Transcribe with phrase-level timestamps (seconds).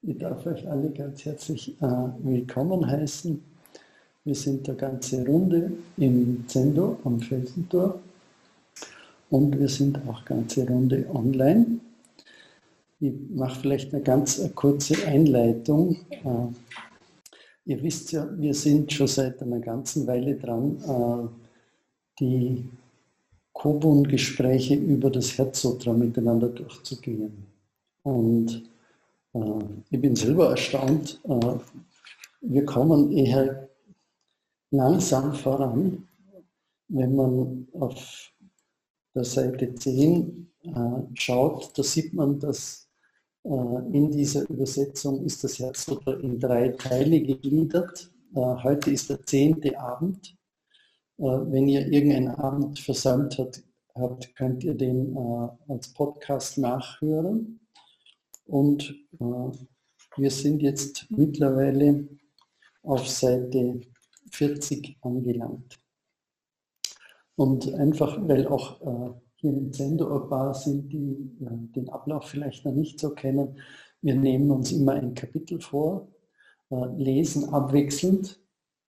[0.00, 1.86] Ich darf euch alle ganz herzlich äh,
[2.22, 3.42] willkommen heißen.
[4.24, 7.98] Wir sind der ganze Runde im Zendo am Felsentor
[9.30, 11.80] und wir sind auch ganze Runde online.
[13.00, 15.96] Ich mache vielleicht eine ganz eine kurze Einleitung.
[16.10, 16.46] Äh,
[17.64, 21.28] ihr wisst ja, wir sind schon seit einer ganzen Weile dran, äh,
[22.20, 22.68] die
[23.52, 27.32] Kobun-Gespräche über das Herzsutra miteinander durchzugehen.
[28.04, 28.62] Und
[29.90, 31.56] ich bin selber erstaunt, äh,
[32.40, 33.68] wir kommen eher
[34.70, 36.06] langsam voran,
[36.88, 38.32] wenn man auf
[39.14, 40.70] der Seite 10 äh,
[41.14, 42.84] schaut, da sieht man, dass
[43.44, 48.10] in dieser Übersetzung ist das Herzsutra in drei Teile gegliedert.
[48.34, 50.36] Heute ist der zehnte Abend.
[51.16, 55.16] Wenn ihr irgendeinen Abend versäumt habt, könnt ihr den
[55.66, 57.60] als Podcast nachhören.
[58.48, 59.50] Und äh,
[60.16, 62.08] wir sind jetzt mittlerweile
[62.82, 63.80] auf Seite
[64.32, 65.78] 40 angelangt.
[67.36, 72.24] Und einfach, weil auch äh, hier im Sender ein paar sind, die ja, den Ablauf
[72.24, 73.60] vielleicht noch nicht so kennen,
[74.00, 76.08] wir nehmen uns immer ein Kapitel vor,
[76.70, 78.40] äh, lesen abwechselnd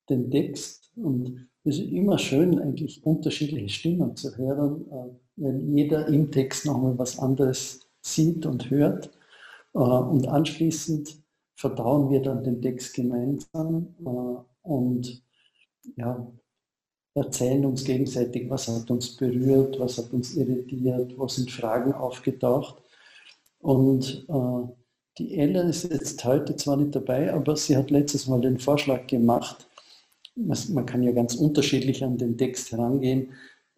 [0.09, 6.07] den Text und es ist immer schön, eigentlich unterschiedliche Stimmen zu hören, äh, wenn jeder
[6.07, 9.11] im Text nochmal was anderes sieht und hört.
[9.75, 11.23] Äh, und anschließend
[11.57, 15.23] verdauen wir dann den Text gemeinsam äh, und
[15.97, 16.31] ja,
[17.15, 22.83] erzählen uns gegenseitig, was hat uns berührt, was hat uns irritiert, wo sind Fragen aufgetaucht.
[23.59, 24.73] Und äh,
[25.19, 29.07] die Ellen ist jetzt heute zwar nicht dabei, aber sie hat letztes Mal den Vorschlag
[29.07, 29.69] gemacht,
[30.37, 33.33] man kann ja ganz unterschiedlich an den Text herangehen,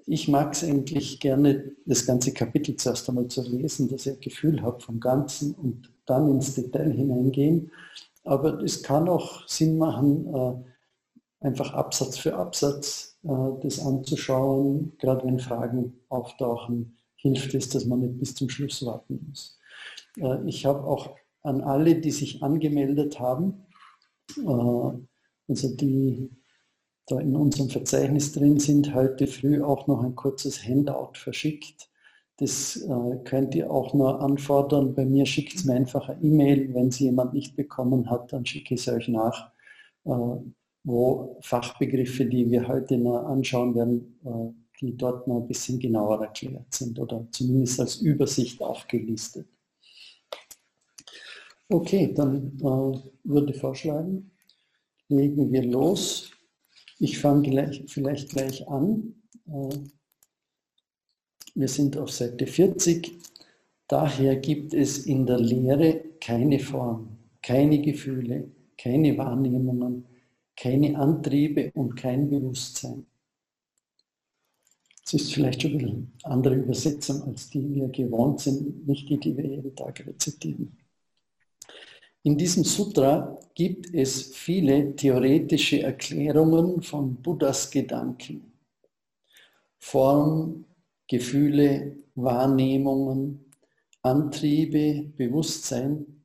[0.07, 4.21] ich mag es eigentlich gerne, das ganze Kapitel zuerst einmal zu lesen, dass ich ein
[4.21, 7.71] Gefühl habe vom Ganzen und dann ins Detail hineingehen.
[8.25, 13.29] Aber es kann auch Sinn machen, äh, einfach Absatz für Absatz äh,
[13.63, 14.93] das anzuschauen.
[14.99, 19.59] Gerade wenn Fragen auftauchen, hilft es, dass man nicht bis zum Schluss warten muss.
[20.19, 23.67] Äh, ich habe auch an alle, die sich angemeldet haben,
[24.47, 25.05] also
[25.49, 26.31] die
[27.07, 31.89] da in unserem Verzeichnis drin sind, heute früh auch noch ein kurzes Handout verschickt.
[32.39, 34.95] Das äh, könnt ihr auch nur anfordern.
[34.95, 36.75] Bei mir schickt es mir einfach eine E-Mail.
[36.75, 39.51] Wenn sie jemand nicht bekommen hat, dann schicke ich es euch nach,
[40.05, 40.11] äh,
[40.85, 46.21] wo Fachbegriffe, die wir heute noch anschauen werden, äh, die dort noch ein bisschen genauer
[46.23, 49.47] erklärt sind oder zumindest als Übersicht aufgelistet.
[51.69, 54.31] Okay, dann äh, würde ich vorschlagen,
[55.09, 56.33] legen wir los
[57.03, 59.15] ich fange gleich, vielleicht gleich an.
[59.49, 59.77] Äh,
[61.57, 63.19] wir sind auf Seite 40.
[63.89, 68.49] Daher gibt es in der Lehre keine Form, keine Gefühle,
[68.79, 70.07] keine Wahrnehmungen,
[70.57, 73.05] keine Antriebe und kein Bewusstsein.
[75.03, 79.37] Das ist vielleicht schon eine andere Übersetzung, als die wir gewohnt sind, nicht die, die
[79.37, 80.79] wir jeden Tag rezitieren.
[82.25, 88.53] In diesem Sutra gibt es viele theoretische Erklärungen von Buddhas Gedanken.
[89.81, 90.65] Form,
[91.09, 93.45] Gefühle, Wahrnehmungen,
[94.03, 96.23] Antriebe, Bewusstsein.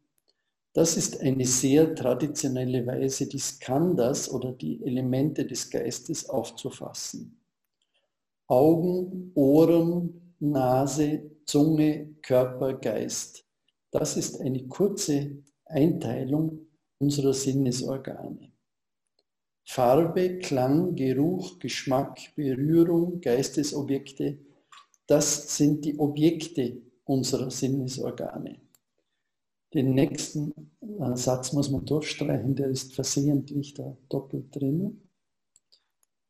[0.71, 7.39] Das ist eine sehr traditionelle Weise, die Skandhas oder die Elemente des Geistes aufzufassen.
[8.45, 13.43] Augen, Ohren, Nase, Zunge, Körper, Geist.
[13.89, 15.37] Das ist eine kurze
[15.69, 16.67] Einteilung
[16.99, 18.51] unserer Sinnesorgane.
[19.65, 24.39] Farbe, Klang, Geruch, Geschmack, Berührung, Geistesobjekte,
[25.07, 28.59] das sind die Objekte unserer Sinnesorgane.
[29.73, 35.01] Den nächsten äh, Satz muss man durchstreichen, der ist versehentlich da doppelt drin.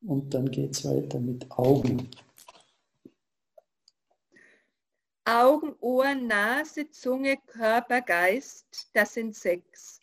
[0.02, 2.09] Und dann geht es weiter mit Augen.
[5.27, 9.99] Augen, Ohren, Nase, Zunge, Körper, Geist, das sind sechs.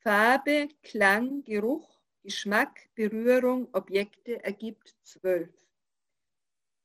[0.00, 5.54] Farbe, Klang, Geruch, Geschmack, Berührung, Objekte ergibt zwölf.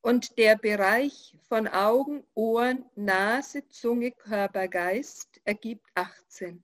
[0.01, 6.63] Und der Bereich von Augen, Ohren, Nase, Zunge, Körper, Geist ergibt 18.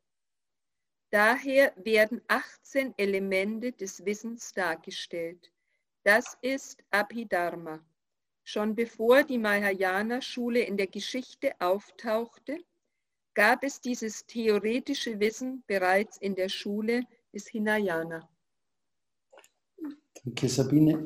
[1.10, 5.52] Daher werden 18 Elemente des Wissens dargestellt.
[6.04, 7.84] Das ist Abhidharma.
[8.44, 12.58] Schon bevor die Mahayana-Schule in der Geschichte auftauchte,
[13.34, 17.04] gab es dieses theoretische Wissen bereits in der Schule
[17.34, 18.30] des Hinayana.
[20.24, 21.04] Danke, Sabine.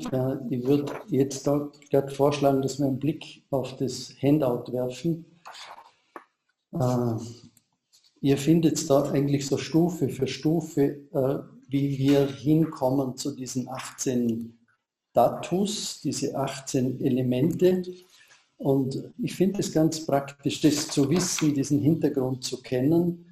[0.49, 5.25] Ich würde jetzt gerade vorschlagen, dass wir einen Blick auf das Handout werfen.
[6.73, 7.15] Äh,
[8.21, 14.56] ihr findet da eigentlich so Stufe für Stufe, äh, wie wir hinkommen zu diesen 18
[15.17, 17.81] Datus, diese 18 Elemente.
[18.57, 23.25] Und ich finde es ganz praktisch, das zu wissen, diesen Hintergrund zu kennen.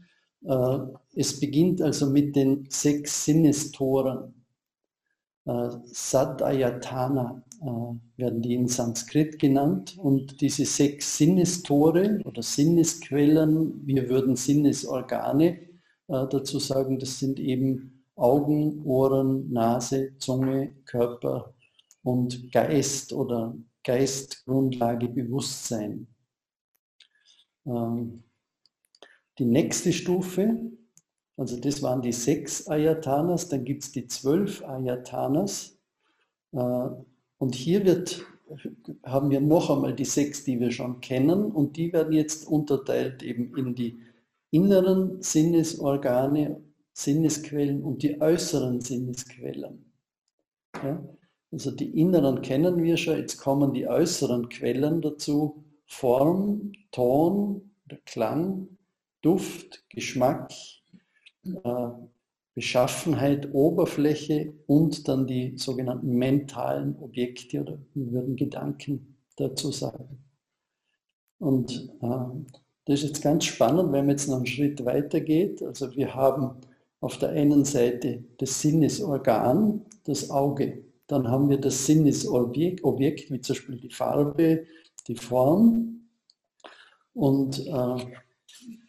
[0.44, 0.80] Äh,
[1.14, 4.34] es beginnt also mit den sechs Sinnestoren.
[5.46, 9.96] Äh, Sadayatana äh, werden die in Sanskrit genannt.
[10.00, 15.60] Und diese sechs Sinnestore oder Sinnesquellen, wir würden Sinnesorgane
[16.08, 21.56] dazu sagen, das sind eben Augen, Ohren, Nase, Zunge, Körper
[22.06, 26.08] und Geist oder Geistgrundlage Bewusstsein.
[27.66, 28.24] Ähm,
[29.40, 30.72] die nächste Stufe,
[31.36, 35.80] also das waren die sechs Ayatanas, dann gibt es die zwölf Ayatanas.
[36.52, 36.90] Äh,
[37.40, 38.24] und hier wird,
[39.04, 43.24] haben wir noch einmal die sechs, die wir schon kennen, und die werden jetzt unterteilt
[43.24, 44.00] eben in die
[44.52, 46.62] inneren Sinnesorgane,
[46.94, 49.92] Sinnesquellen und die äußeren Sinnesquellen.
[50.76, 51.04] Ja?
[51.52, 55.64] Also die inneren kennen wir schon, jetzt kommen die äußeren Quellen dazu.
[55.86, 57.72] Form, Ton,
[58.06, 58.68] Klang,
[59.22, 60.52] Duft, Geschmack,
[61.44, 61.90] äh,
[62.56, 70.24] Beschaffenheit, Oberfläche und dann die sogenannten mentalen Objekte oder wir würden Gedanken dazu sagen.
[71.38, 72.56] Und äh,
[72.86, 75.62] das ist jetzt ganz spannend, wenn man jetzt noch einen Schritt weiter geht.
[75.64, 76.52] Also wir haben
[77.02, 80.84] auf der einen Seite das Sinnesorgan, das Auge.
[81.08, 84.66] Dann haben wir das Sinnesobjekt, Objekt, wie zum Beispiel die Farbe,
[85.08, 86.10] die Form.
[87.14, 88.06] Und äh,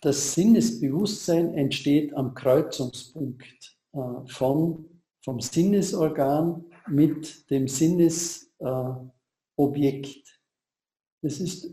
[0.00, 4.84] das Sinnesbewusstsein entsteht am Kreuzungspunkt äh, von,
[5.22, 8.46] vom Sinnesorgan mit dem Sinnesobjekt.
[10.06, 10.22] Äh,
[11.22, 11.68] das,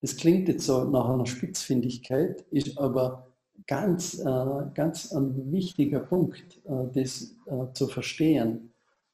[0.00, 3.30] das klingt jetzt so nach einer Spitzfindigkeit, ist aber
[3.66, 8.69] ganz, äh, ganz ein wichtiger Punkt, äh, das äh, zu verstehen.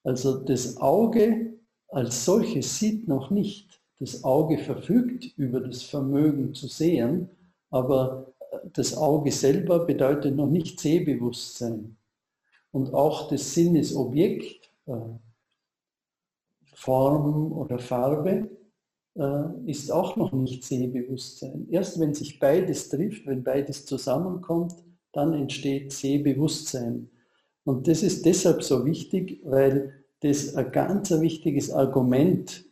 [0.06, 1.58] Also das Auge
[1.88, 3.82] als solches sieht noch nicht.
[3.99, 7.29] Das Auge verfügt über das Vermögen zu sehen,
[7.70, 8.32] aber
[8.73, 11.97] das Auge selber bedeutet noch nicht Sehbewusstsein.
[12.70, 14.93] Und auch das Sinnesobjekt, äh,
[16.73, 18.49] Form oder Farbe,
[19.17, 21.67] äh, ist auch noch nicht Sehbewusstsein.
[21.69, 24.75] Erst wenn sich beides trifft, wenn beides zusammenkommt,
[25.12, 27.11] dann entsteht Sehbewusstsein.
[27.66, 32.64] Und das ist deshalb so wichtig, weil das ein ganz wichtiges Argument,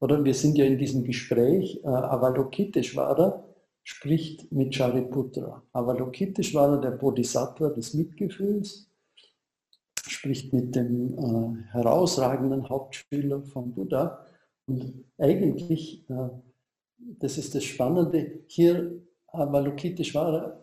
[0.00, 3.44] oder wir sind ja in diesem Gespräch, äh, Avalokiteshvara
[3.82, 5.62] spricht mit Shariputra.
[5.72, 8.90] Avalokiteshvara, der Bodhisattva des Mitgefühls,
[10.06, 14.24] spricht mit dem äh, herausragenden Hauptschüler von Buddha.
[14.66, 16.30] Und eigentlich, äh,
[17.18, 20.58] das ist das Spannende, hier Avalokiteshvara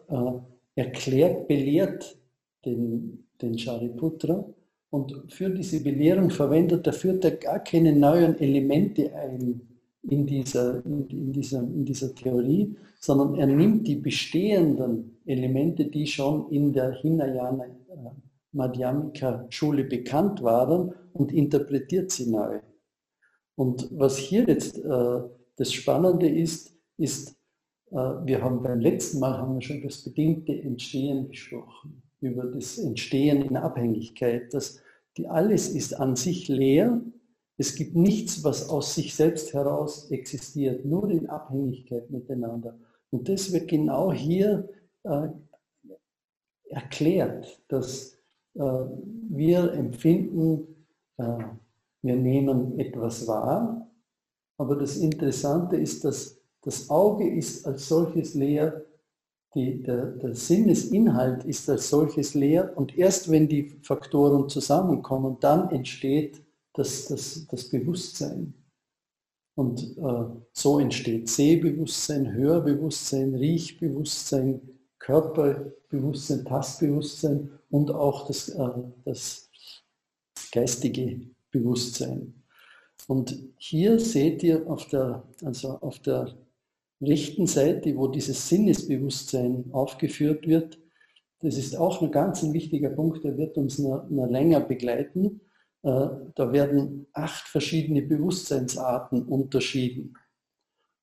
[0.76, 2.18] äh, erklärt, belehrt
[2.66, 4.46] den, den Shariputra
[4.90, 9.62] und für diese Belehrung verwendet er, führt er gar keine neuen Elemente ein
[10.10, 16.50] in dieser, in, dieser, in dieser Theorie, sondern er nimmt die bestehenden Elemente, die schon
[16.52, 17.70] in der Hinayana äh,
[18.52, 22.60] Madhyamika Schule bekannt waren und interpretiert sie neu.
[23.56, 25.22] Und was hier jetzt äh,
[25.56, 27.36] das Spannende ist, ist,
[27.92, 32.78] äh, wir haben beim letzten Mal haben wir schon das bedingte Entstehen gesprochen, über das
[32.78, 34.82] Entstehen in Abhängigkeit, dass
[35.18, 37.02] die alles ist an sich leer.
[37.58, 42.78] Es gibt nichts, was aus sich selbst heraus existiert, nur in Abhängigkeit miteinander.
[43.12, 44.68] Und das wird genau hier
[45.04, 45.28] äh,
[46.70, 48.18] erklärt, dass
[48.56, 48.62] äh,
[49.30, 50.86] wir empfinden,
[51.18, 51.38] äh,
[52.02, 53.90] wir nehmen etwas wahr,
[54.58, 58.84] aber das Interessante ist, dass das Auge ist als solches leer
[59.56, 65.72] die, der, der Sinnesinhalt ist als solches leer und erst wenn die Faktoren zusammenkommen, dann
[65.72, 66.42] entsteht
[66.74, 68.54] das, das, das Bewusstsein.
[69.56, 74.62] Und äh, so entsteht Sehbewusstsein, Hörbewusstsein, Riechbewusstsein,
[75.00, 78.70] Körperbewusstsein, Tastbewusstsein und auch das, äh,
[79.06, 79.50] das
[80.52, 81.22] geistige
[81.52, 82.34] Bewusstsein.
[83.08, 86.36] Und hier seht ihr auf der, also auf der
[87.06, 90.80] rechten Seite, wo dieses Sinnesbewusstsein aufgeführt wird,
[91.40, 95.42] das ist auch ein ganz ein wichtiger Punkt, der wird uns noch, noch länger begleiten.
[95.84, 100.18] Äh, da werden acht verschiedene Bewusstseinsarten unterschieden.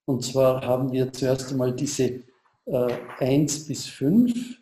[0.04, 2.22] Und zwar haben wir zuerst einmal diese
[2.66, 4.58] äh, 1 bis 5,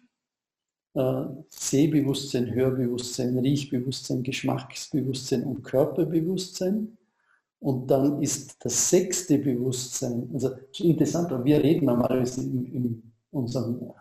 [0.94, 6.99] äh, Sehbewusstsein, Hörbewusstsein, Riechbewusstsein, Geschmacksbewusstsein und Körperbewusstsein.
[7.61, 13.93] Und dann ist das sechste Bewusstsein, also interessant, wir reden normalerweise in, in unserem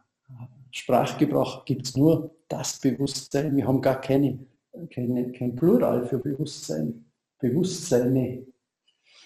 [0.72, 3.56] Sprachgebrauch gibt es nur das Bewusstsein.
[3.56, 4.40] Wir haben gar keine,
[4.94, 7.06] keine, kein Plural für Bewusstsein.
[7.40, 8.46] Bewusstseine.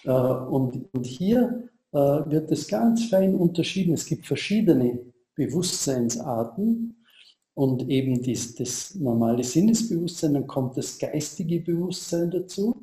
[0.04, 3.94] Äh, und, und hier äh, wird es ganz fein unterschieden.
[3.94, 4.98] Es gibt verschiedene
[5.34, 7.04] Bewusstseinsarten
[7.54, 12.76] und eben das, das normale Sinnesbewusstsein, dann kommt das geistige Bewusstsein dazu.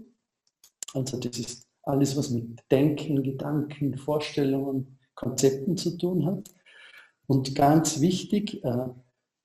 [0.93, 6.49] Also das ist alles, was mit Denken, Gedanken, Vorstellungen, Konzepten zu tun hat.
[7.27, 8.87] Und ganz wichtig, äh,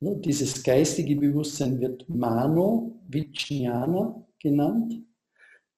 [0.01, 5.03] ne, dieses geistige Bewusstsein wird Mano Vijnana genannt.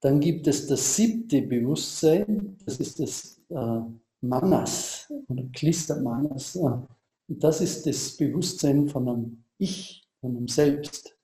[0.00, 3.80] Dann gibt es das siebte Bewusstsein, das ist das äh,
[4.20, 6.56] Manas oder Klister Manas.
[6.56, 6.88] Und
[7.28, 11.16] das ist das Bewusstsein von einem Ich, von einem Selbst.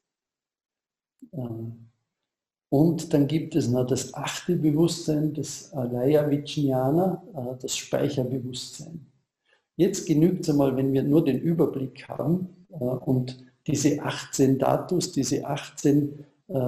[2.75, 9.07] Und dann gibt es noch das achte Bewusstsein, das Alaya Vijnana, äh, das Speicherbewusstsein.
[9.77, 15.13] Jetzt genügt es einmal, wenn wir nur den Überblick haben äh, und diese 18 Datus,
[15.13, 16.63] diese 18 äh,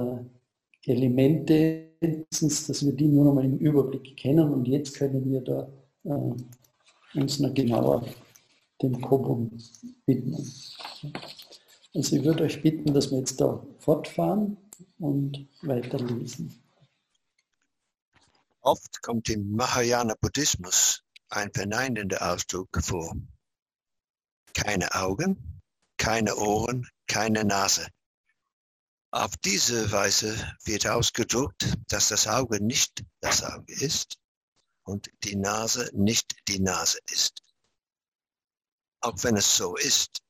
[0.85, 5.67] Elemente, dass wir die nur noch mal im Überblick kennen und jetzt können wir da
[7.15, 8.05] uns noch genauer
[8.81, 9.51] dem Kobum
[10.05, 10.47] widmen.
[11.93, 14.55] Also ich würde euch bitten, dass wir jetzt da fortfahren
[14.99, 16.63] und weiterlesen.
[18.61, 23.15] Oft kommt im Mahayana Buddhismus ein verneinender Ausdruck vor.
[24.53, 25.61] Keine Augen,
[25.97, 27.87] keine Ohren, keine Nase.
[29.11, 30.35] Auf diese Weise
[30.65, 34.17] wird ausgedruckt, dass das Auge nicht das Auge ist
[34.83, 37.41] und die Nase nicht die Nase ist.
[38.99, 40.21] Auch wenn es so ist,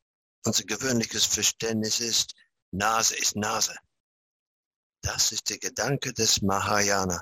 [0.45, 2.35] unser gewöhnliches Verständnis ist,
[2.71, 3.75] Nase ist Nase.
[5.07, 7.21] Das ist der Gedanke des Mahayana.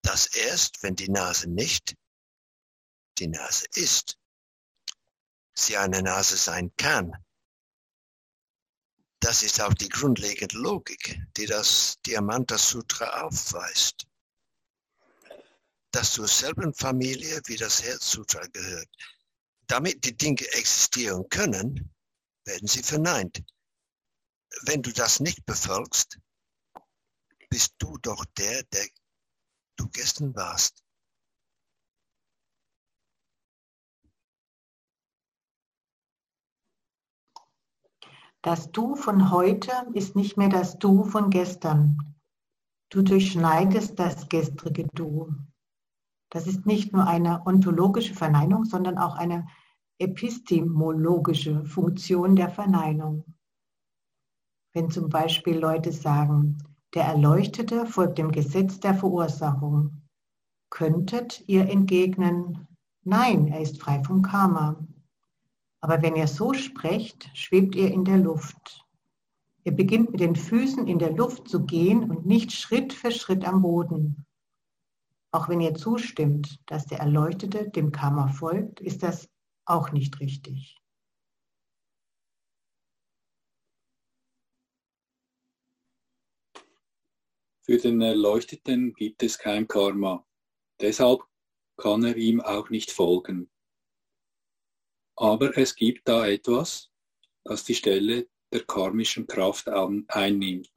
[0.00, 1.94] Dass erst, wenn die Nase nicht
[3.18, 4.16] die Nase ist,
[5.54, 7.12] sie eine Nase sein kann.
[9.20, 14.06] Das ist auch die grundlegende Logik, die das Diamanta Sutra aufweist.
[15.90, 18.88] Das zur selben Familie wie das Herz Sutra gehört.
[19.66, 21.94] Damit die Dinge existieren können,
[22.46, 23.44] werden sie verneint.
[24.62, 26.18] Wenn du das nicht befolgst,
[27.50, 28.86] bist du doch der, der
[29.76, 30.84] du gestern warst.
[38.42, 42.14] Das Du von heute ist nicht mehr das Du von gestern.
[42.88, 45.34] Du durchschneidest das gestrige Du.
[46.30, 49.48] Das ist nicht nur eine ontologische Verneinung, sondern auch eine
[49.98, 53.24] epistemologische Funktion der Verneinung.
[54.72, 56.58] Wenn zum Beispiel Leute sagen,
[56.94, 60.02] der Erleuchtete folgt dem Gesetz der Verursachung,
[60.70, 62.66] könntet ihr entgegnen,
[63.04, 64.76] nein, er ist frei vom Karma.
[65.80, 68.84] Aber wenn ihr so sprecht, schwebt ihr in der Luft.
[69.64, 73.44] Ihr beginnt mit den Füßen in der Luft zu gehen und nicht Schritt für Schritt
[73.44, 74.24] am Boden.
[75.30, 79.28] Auch wenn ihr zustimmt, dass der Erleuchtete dem Karma folgt, ist das
[79.66, 80.77] auch nicht richtig.
[87.68, 90.26] Für den Erleuchteten gibt es kein Karma.
[90.80, 91.20] Deshalb
[91.76, 93.50] kann er ihm auch nicht folgen.
[95.16, 96.90] Aber es gibt da etwas,
[97.44, 100.72] das die Stelle der karmischen Kraft einnimmt.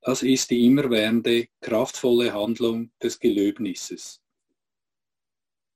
[0.00, 4.22] Das ist die immerwährende, kraftvolle Handlung des Gelöbnisses.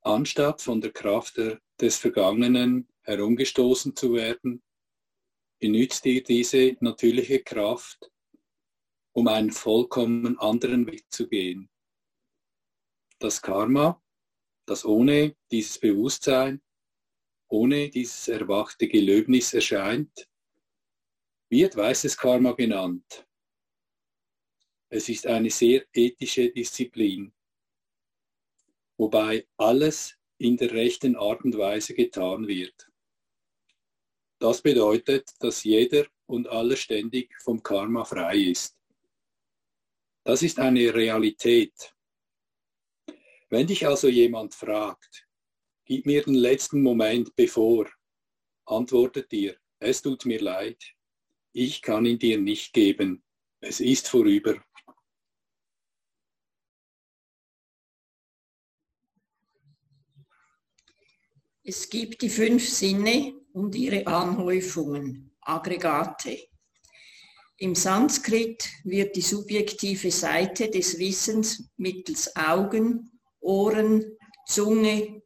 [0.00, 1.38] Anstatt von der Kraft
[1.78, 4.62] des Vergangenen herumgestoßen zu werden,
[5.58, 8.10] benützt ihr diese natürliche Kraft,
[9.12, 11.68] um einen vollkommen anderen Weg zu gehen.
[13.18, 14.00] Das Karma
[14.70, 16.62] das ohne dieses Bewusstsein,
[17.48, 20.28] ohne dieses erwachte Gelöbnis erscheint,
[21.48, 23.26] wird weißes Karma genannt.
[24.88, 27.32] Es ist eine sehr ethische Disziplin,
[28.96, 32.92] wobei alles in der rechten Art und Weise getan wird.
[34.38, 38.79] Das bedeutet, dass jeder und alle ständig vom Karma frei ist.
[40.24, 41.94] Das ist eine Realität,
[43.48, 45.26] wenn dich also jemand fragt,
[45.84, 47.90] gib mir den letzten Moment bevor,
[48.64, 50.94] antwortet dir, es tut mir leid,
[51.52, 53.24] ich kann ihn dir nicht geben,
[53.60, 54.62] es ist vorüber.
[61.64, 66.49] Es gibt die fünf Sinne und ihre Anhäufungen, Aggregate.
[67.62, 75.20] Im Sanskrit wird die subjektive Seite des Wissens mittels Augen, Ohren, Zunge,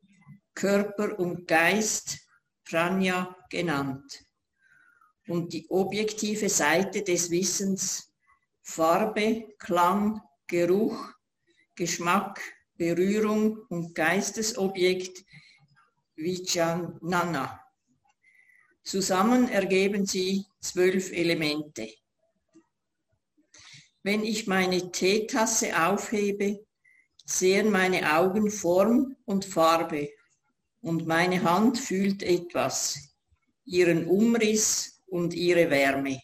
[0.53, 2.19] Körper und Geist
[2.69, 4.25] Pranya genannt.
[5.29, 8.13] Und die objektive Seite des Wissens
[8.63, 11.13] Farbe, Klang, Geruch,
[11.77, 12.41] Geschmack,
[12.77, 15.25] Berührung und Geistesobjekt
[16.17, 17.61] Vijnana.
[18.83, 21.95] Zusammen ergeben sie zwölf Elemente.
[24.05, 26.67] Wenn ich meine Teetasse aufhebe,
[27.25, 30.11] sehen meine Augen Form und Farbe
[30.83, 33.17] und meine Hand fühlt etwas,
[33.65, 36.21] ihren Umriss und ihre Wärme.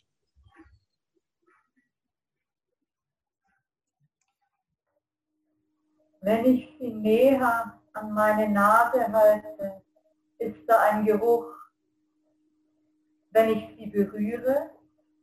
[6.20, 9.82] Wenn ich sie näher an meine Nase halte,
[10.38, 11.46] ist da ein Geruch.
[13.30, 14.68] Wenn ich sie berühre,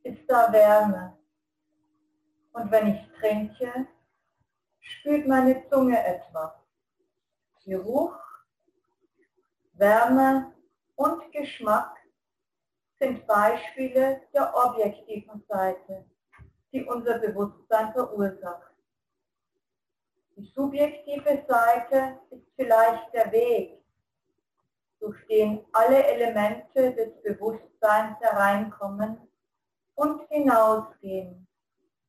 [0.02, 1.17] ist da Wärme.
[2.58, 3.88] Und wenn ich trinke,
[4.80, 6.54] spürt meine Zunge etwas.
[7.64, 8.18] Geruch,
[9.74, 10.54] Wärme
[10.96, 11.96] und Geschmack
[12.98, 16.06] sind Beispiele der objektiven Seite,
[16.72, 18.74] die unser Bewusstsein verursacht.
[20.36, 23.84] Die subjektive Seite ist vielleicht der Weg,
[25.00, 29.30] durch den alle Elemente des Bewusstseins hereinkommen
[29.94, 31.47] und hinausgehen.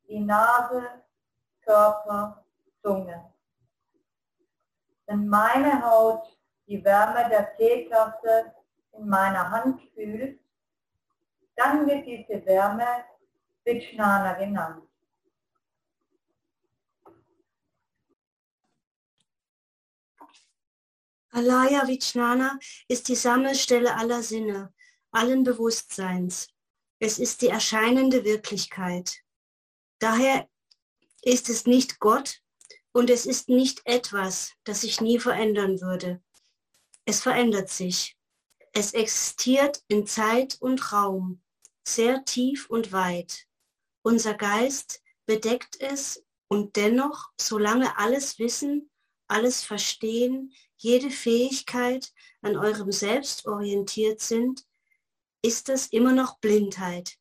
[0.08, 1.02] Die Nase,
[1.60, 2.44] Körper,
[2.82, 3.32] Zunge.
[5.06, 6.36] Wenn meine Haut
[6.66, 8.54] die Wärme der Teetasse
[8.92, 10.40] in meiner Hand fühlt,
[11.56, 13.04] dann wird diese Wärme
[13.64, 14.88] Vijnana genannt.
[21.30, 24.72] Alaya Vijnana ist die Sammelstelle aller Sinne,
[25.12, 26.48] allen Bewusstseins.
[26.98, 29.22] Es ist die erscheinende Wirklichkeit.
[29.98, 30.48] Daher
[31.22, 32.40] ist es nicht Gott
[32.92, 36.22] und es ist nicht etwas, das sich nie verändern würde.
[37.04, 38.16] Es verändert sich.
[38.72, 41.42] Es existiert in Zeit und Raum,
[41.86, 43.46] sehr tief und weit.
[44.02, 48.90] Unser Geist bedeckt es und dennoch, solange alles Wissen,
[49.26, 54.64] alles Verstehen, jede Fähigkeit an eurem Selbst orientiert sind,
[55.42, 57.18] ist es immer noch Blindheit.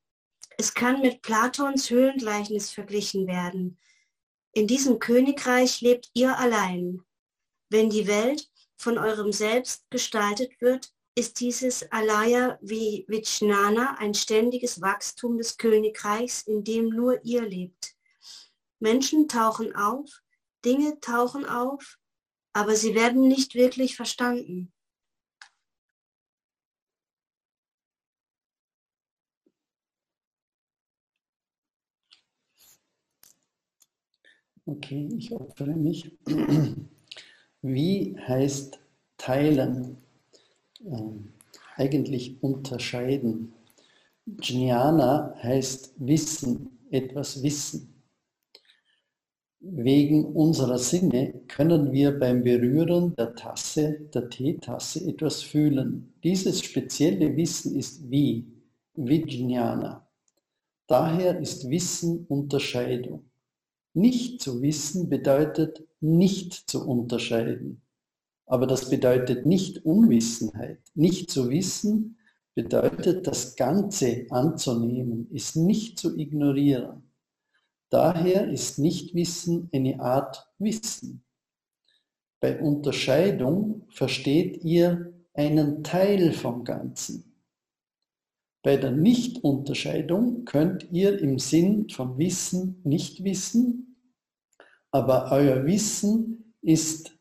[0.60, 3.78] Es kann mit Platons Höhlengleichnis verglichen werden.
[4.54, 7.04] In diesem Königreich lebt ihr allein.
[7.70, 15.38] Wenn die Welt von eurem Selbst gestaltet wird, ist dieses Alaya Vijnana ein ständiges Wachstum
[15.38, 17.96] des Königreichs, in dem nur ihr lebt.
[18.80, 20.22] Menschen tauchen auf,
[20.65, 22.00] Dinge tauchen auf,
[22.54, 24.74] aber sie werden nicht wirklich verstanden.
[34.67, 36.12] Okay, ich opfere mich.
[37.62, 38.77] Wie heißt
[39.17, 39.95] teilen?
[40.86, 41.32] Ähm,
[41.77, 43.53] eigentlich unterscheiden.
[44.25, 47.93] Jnana heißt wissen, etwas wissen.
[49.62, 56.13] Wegen unserer Sinne können wir beim Berühren der Tasse, der Teetasse etwas fühlen.
[56.25, 58.45] Dieses spezielle Wissen ist wie,
[58.95, 60.06] Vijnana.
[60.88, 63.27] Daher ist Wissen Unterscheidung.
[63.97, 67.81] Nicht zu wissen bedeutet nicht zu unterscheiden.
[68.45, 70.77] Aber das bedeutet nicht Unwissenheit.
[70.93, 72.19] Nicht zu wissen
[72.53, 77.10] bedeutet das Ganze anzunehmen, ist nicht zu ignorieren.
[77.89, 81.23] Daher ist Nichtwissen eine Art Wissen.
[82.39, 87.33] Bei Unterscheidung versteht ihr einen Teil vom Ganzen.
[88.62, 93.87] Bei der Nichtunterscheidung könnt ihr im Sinn von Wissen nicht wissen,
[94.91, 97.17] aber euer Wissen ist,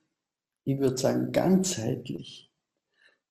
[0.65, 2.51] ich würde sagen, ganzheitlich.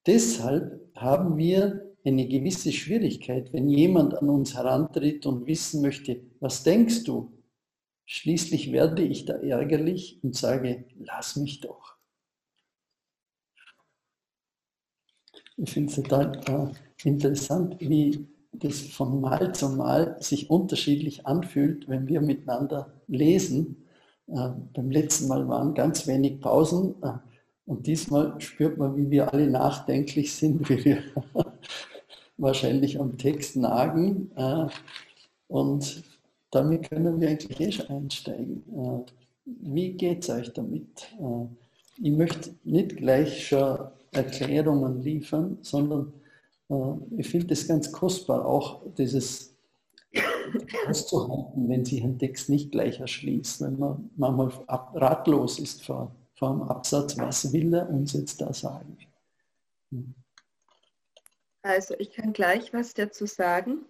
[0.05, 6.63] Deshalb haben wir eine gewisse Schwierigkeit, wenn jemand an uns herantritt und wissen möchte, was
[6.63, 7.31] denkst du?
[8.05, 11.95] Schließlich werde ich da ärgerlich und sage, lass mich doch.
[15.57, 21.87] Ich finde es total äh, interessant, wie das von Mal zu Mal sich unterschiedlich anfühlt,
[21.87, 23.84] wenn wir miteinander lesen.
[24.27, 27.13] Äh, beim letzten Mal waren ganz wenig Pausen äh,
[27.65, 30.97] und diesmal spürt man, wie wir alle nachdenklich sind, wie wir
[32.37, 34.31] wahrscheinlich am Text nagen.
[34.35, 34.67] Äh,
[35.47, 36.03] und
[36.51, 38.63] damit können wir eigentlich eh schon einsteigen.
[39.45, 41.13] Wie geht es euch damit?
[42.01, 43.77] Ich möchte nicht gleich schon
[44.11, 46.13] Erklärungen liefern, sondern
[47.17, 49.54] ich finde es ganz kostbar, auch dieses
[50.87, 56.51] auszuhalten, wenn sich ein Text nicht gleich erschließt, wenn man manchmal ratlos ist vor, vor
[56.51, 58.97] einem Absatz, was will er uns jetzt da sagen?
[59.91, 60.15] Hm.
[61.61, 63.85] Also ich kann gleich was dazu sagen.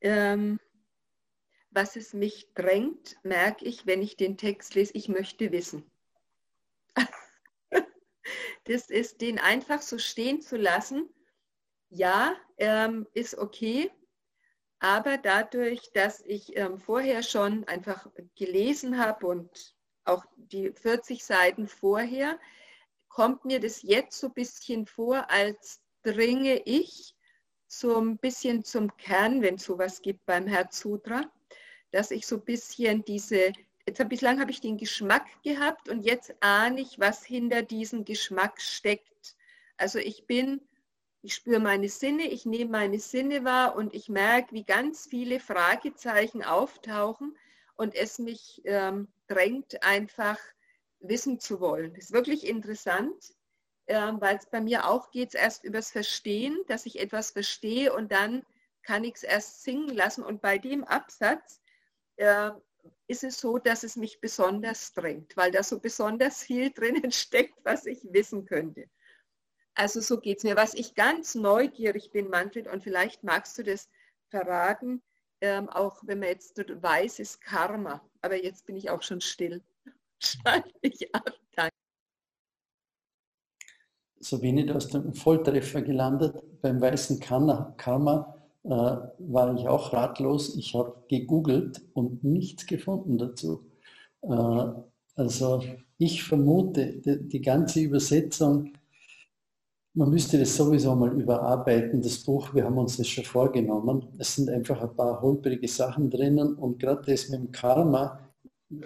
[0.00, 0.60] Ähm,
[1.70, 5.90] was es mich drängt, merke ich, wenn ich den Text lese, ich möchte wissen.
[8.64, 11.08] das ist, den einfach so stehen zu lassen.
[11.88, 13.90] Ja, ähm, ist okay,
[14.82, 21.68] aber dadurch, dass ich ähm, vorher schon einfach gelesen habe und auch die 40 Seiten
[21.68, 22.36] vorher,
[23.08, 27.14] kommt mir das jetzt so ein bisschen vor, als dringe ich
[27.68, 31.30] so ein bisschen zum Kern, wenn es sowas gibt beim Herzudra,
[31.92, 33.52] dass ich so ein bisschen diese,
[33.86, 38.60] jetzt, bislang habe ich den Geschmack gehabt und jetzt ahne ich, was hinter diesem Geschmack
[38.60, 39.36] steckt.
[39.76, 40.60] Also ich bin,
[41.22, 45.40] ich spüre meine Sinne, ich nehme meine Sinne wahr und ich merke, wie ganz viele
[45.40, 47.36] Fragezeichen auftauchen
[47.76, 50.38] und es mich ähm, drängt, einfach
[51.00, 51.94] wissen zu wollen.
[51.94, 53.34] Das ist wirklich interessant
[53.86, 58.12] äh, weil es bei mir auch geht, erst übers Verstehen, dass ich etwas verstehe und
[58.12, 58.44] dann
[58.82, 60.24] kann ich es erst singen lassen.
[60.24, 61.60] Und bei dem Absatz
[62.16, 62.50] äh,
[63.06, 67.58] ist es so, dass es mich besonders drängt, weil da so besonders viel drinnen steckt,
[67.64, 68.88] was ich wissen könnte.
[69.74, 70.56] Also so geht es mir.
[70.56, 73.88] Was ich ganz neugierig bin, Manfred, und vielleicht magst du das
[74.28, 75.02] verraten,
[75.40, 78.02] ähm, auch wenn man jetzt weiß, ist Karma.
[78.20, 79.62] Aber jetzt bin ich auch schon still.
[80.18, 81.32] Schalte ich ab.
[81.56, 81.72] Danke
[84.22, 86.36] so wenig aus dem Volltreffer gelandet.
[86.62, 87.74] Beim weißen Karma
[88.62, 90.56] äh, war ich auch ratlos.
[90.56, 93.66] Ich habe gegoogelt und nichts gefunden dazu.
[94.22, 94.64] Äh,
[95.16, 95.62] also
[95.98, 98.72] ich vermute, die, die, ganze Übersetzung,
[99.94, 104.08] man müsste das sowieso mal überarbeiten, das Buch, wir haben uns das schon vorgenommen.
[104.18, 108.18] Es sind einfach ein paar holprige Sachen drinnen und gerade das mit dem Karma,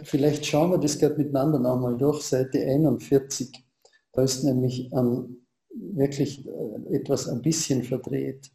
[0.02, 3.66] vielleicht schauen wir das gerade miteinander nochmal durch, Seite 41
[4.16, 8.50] da ist nämlich ähm, wirklich äh, etwas ein bisschen verdreht.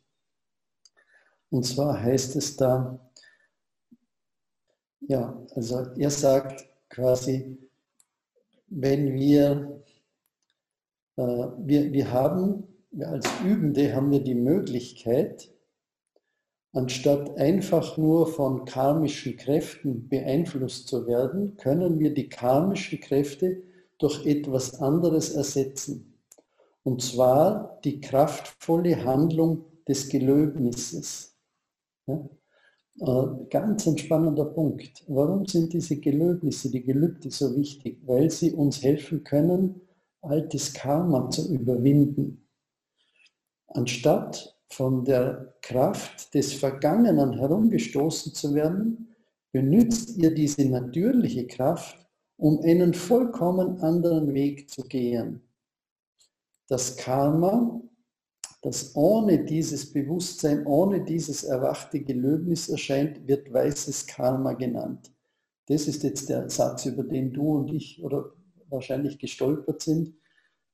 [1.51, 2.99] Und zwar heißt es da,
[5.01, 7.59] ja, also er sagt quasi,
[8.69, 9.83] wenn wir,
[11.15, 12.63] wir, wir haben,
[12.99, 15.51] als Übende haben wir die Möglichkeit,
[16.73, 23.61] anstatt einfach nur von karmischen Kräften beeinflusst zu werden, können wir die karmischen Kräfte
[23.97, 26.17] durch etwas anderes ersetzen.
[26.83, 31.37] Und zwar die kraftvolle Handlung des Gelöbnisses.
[32.07, 32.27] Ja?
[32.99, 35.03] Äh, ganz ein spannender Punkt.
[35.07, 37.99] Warum sind diese Gelöbnisse, die Gelübde so wichtig?
[38.05, 39.81] Weil sie uns helfen können,
[40.21, 42.47] altes Karma zu überwinden.
[43.67, 49.15] Anstatt von der Kraft des Vergangenen herumgestoßen zu werden,
[49.51, 51.97] benützt ihr diese natürliche Kraft,
[52.37, 55.41] um einen vollkommen anderen Weg zu gehen.
[56.67, 57.81] Das Karma,
[58.61, 65.11] das ohne dieses Bewusstsein, ohne dieses erwachte Gelöbnis erscheint, wird weißes Karma genannt.
[65.67, 68.33] Das ist jetzt der Satz, über den du und ich oder
[68.71, 70.15] wahrscheinlich gestolpert sind.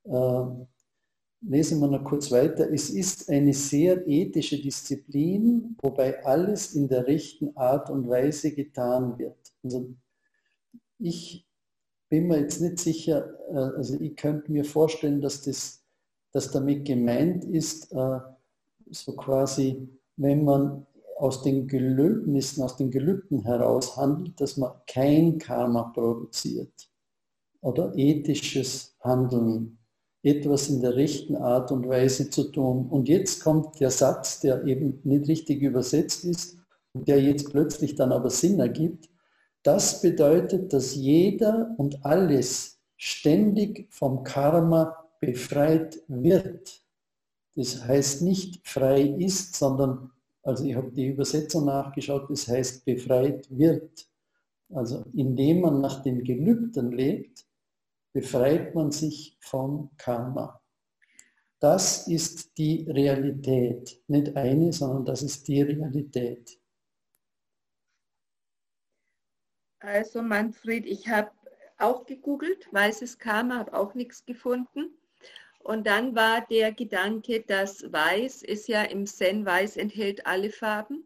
[0.03, 0.45] Äh,
[1.41, 2.71] lesen wir noch kurz weiter.
[2.71, 9.17] Es ist eine sehr ethische Disziplin, wobei alles in der rechten Art und Weise getan
[9.19, 9.37] wird.
[9.63, 9.89] Also
[10.99, 11.45] ich
[12.09, 15.83] bin mir jetzt nicht sicher, äh, also ich könnte mir vorstellen, dass das
[16.37, 18.19] dass damit gemeint ist, äh,
[18.91, 20.85] so quasi, wenn man
[21.17, 26.71] aus den Gelöbnissen, aus den Gelübden heraus handelt, dass man kein Karma produziert
[27.61, 29.77] oder ethisches Handeln,
[30.23, 32.87] etwas in der rechten Art und Weise zu tun.
[32.89, 36.57] Und jetzt kommt der Satz, der eben nicht richtig übersetzt ist
[36.93, 39.09] und der jetzt plötzlich dann aber Sinn ergibt.
[39.63, 46.81] Das bedeutet, dass jeder und alles ständig vom Karma befreit wird.
[47.55, 50.11] Das heißt nicht frei ist, sondern,
[50.43, 54.07] also ich habe die Übersetzung nachgeschaut, das heißt befreit wird.
[54.69, 57.46] Also indem man nach den Gelübden lebt,
[58.17, 60.59] befreit man sich vom Karma.
[61.59, 64.01] Das ist die Realität.
[64.07, 66.59] Nicht eine, sondern das ist die Realität.
[69.77, 71.29] Also Manfred, ich habe
[71.77, 74.97] auch gegoogelt, weißes Karma, habe auch nichts gefunden.
[75.59, 81.03] Und dann war der Gedanke, dass Weiß ist ja im Zen, Weiß enthält alle Farben,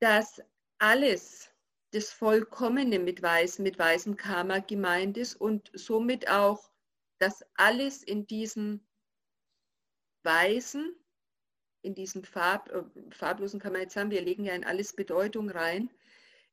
[0.00, 0.40] dass
[0.78, 1.47] alles,
[1.92, 6.70] das Vollkommene mit Weiß, mit weißem Karma gemeint ist und somit auch,
[7.18, 8.80] dass alles in diesem
[10.22, 10.94] Weißen,
[11.82, 12.82] in diesem Farb, äh,
[13.14, 15.90] farblosen kann man jetzt sagen, wir legen ja in alles Bedeutung rein,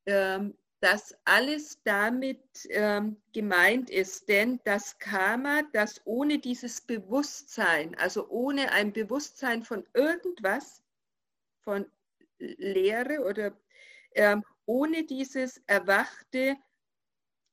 [0.06, 4.30] ähm, dass alles damit ähm, gemeint ist.
[4.30, 10.84] Denn das Karma, das ohne dieses Bewusstsein, also ohne ein Bewusstsein von irgendwas,
[11.64, 11.86] von
[12.38, 13.58] Lehre oder
[14.14, 16.58] ähm, ohne dieses erwachte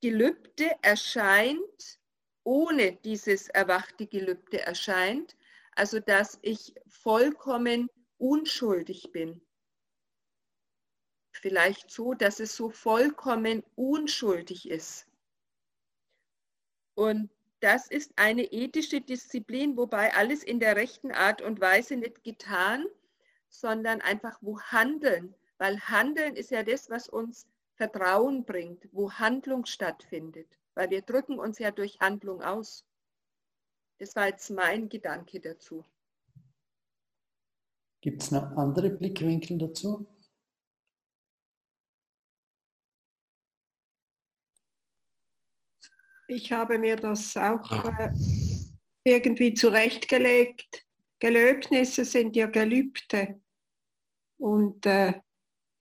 [0.01, 1.99] Gelübde erscheint,
[2.43, 5.37] ohne dieses erwachte Gelübde erscheint,
[5.75, 9.41] also dass ich vollkommen unschuldig bin.
[11.31, 15.07] Vielleicht so, dass es so vollkommen unschuldig ist.
[16.95, 22.23] Und das ist eine ethische Disziplin, wobei alles in der rechten Art und Weise nicht
[22.23, 22.85] getan,
[23.47, 29.65] sondern einfach wo Handeln, weil Handeln ist ja das, was uns Vertrauen bringt, wo Handlung
[29.65, 32.85] stattfindet, weil wir drücken uns ja durch Handlung aus.
[33.97, 35.85] Das war jetzt mein Gedanke dazu.
[38.01, 40.05] Gibt es noch andere Blickwinkel dazu?
[46.27, 48.11] Ich habe mir das auch äh,
[49.05, 50.85] irgendwie zurechtgelegt.
[51.19, 53.41] Gelöbnisse sind ja Gelübde.
[54.37, 55.21] Und äh,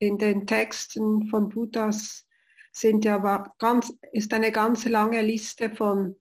[0.03, 2.27] in den Texten von Buddhas
[2.73, 3.19] sind ja
[3.59, 6.17] ganz, ist eine ganz lange Liste von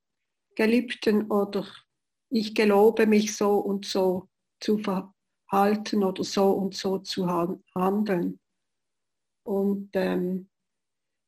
[0.56, 1.65] Gelübden oder
[2.30, 7.26] ich gelobe mich so und so zu verhalten oder so und so zu
[7.74, 8.39] handeln.
[9.44, 10.48] Und ähm,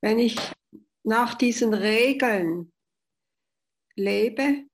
[0.02, 0.38] wenn ich
[1.04, 2.72] nach diesen Regeln
[3.96, 4.68] lebe,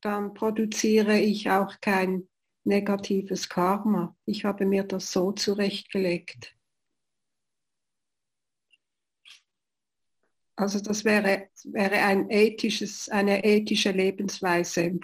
[0.00, 2.28] dann produziere ich auch kein
[2.62, 4.16] negatives Karma.
[4.26, 6.54] Ich habe mir das so zurechtgelegt.
[10.60, 15.00] Also das wäre, wäre ein ethisches, eine ethische Lebensweise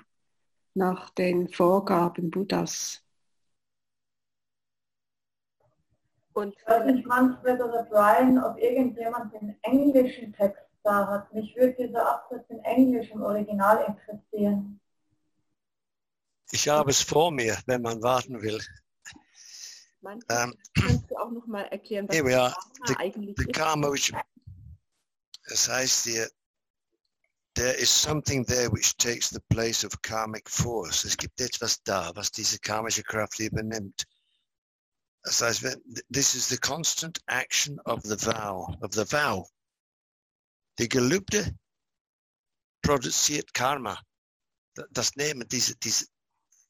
[0.75, 3.03] nach den Vorgaben Buddhas.
[6.35, 11.33] Und ich weiß nicht, Manfred oder Brian, ob irgendjemand den englischen Text da hat.
[11.33, 14.79] Mich würde dieser Absatz in Englisch im Original interessieren.
[16.51, 18.61] Ich habe es vor mir, wenn man warten will.
[20.29, 22.19] Ähm, kannst du auch noch mal erklären, was.
[22.19, 23.55] Karma eigentlich the ist?
[23.55, 24.13] karma which,
[25.47, 26.31] es heißt hier,
[27.55, 31.05] there is something there which takes the place of karmic force.
[31.05, 34.05] Es gibt etwas da, was diese karmische Kraft übernimmt.
[35.23, 35.63] Das heißt,
[36.13, 39.49] this is the constant action of the vow, of the vow.
[40.79, 41.57] Die Gelübde
[42.83, 44.01] produziert Karma.
[44.91, 46.07] Das Nehmen, diese, diese,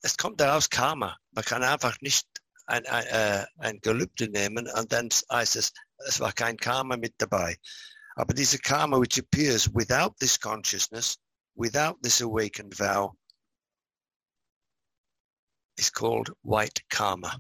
[0.00, 1.18] es kommt daraus Karma.
[1.32, 2.26] Man kann einfach nicht
[2.66, 7.14] ein, ein, äh, ein Gelübde nehmen und dann heißt es, es war kein Karma mit
[7.18, 7.58] dabei.
[8.16, 11.18] Uh, aber diese Karma, which appears without this consciousness,
[11.54, 13.14] without this awakened vow,
[15.76, 17.38] is called white karma.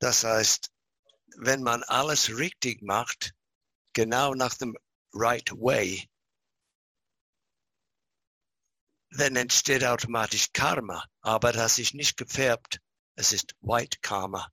[0.00, 0.70] Das heißt,
[1.38, 3.32] wenn man alles richtig macht,
[3.94, 4.76] genau nach dem
[5.12, 6.08] right way,
[9.10, 12.80] dann entsteht automatisch Karma, aber das ist nicht gefärbt,
[13.16, 14.48] es ist White Karma.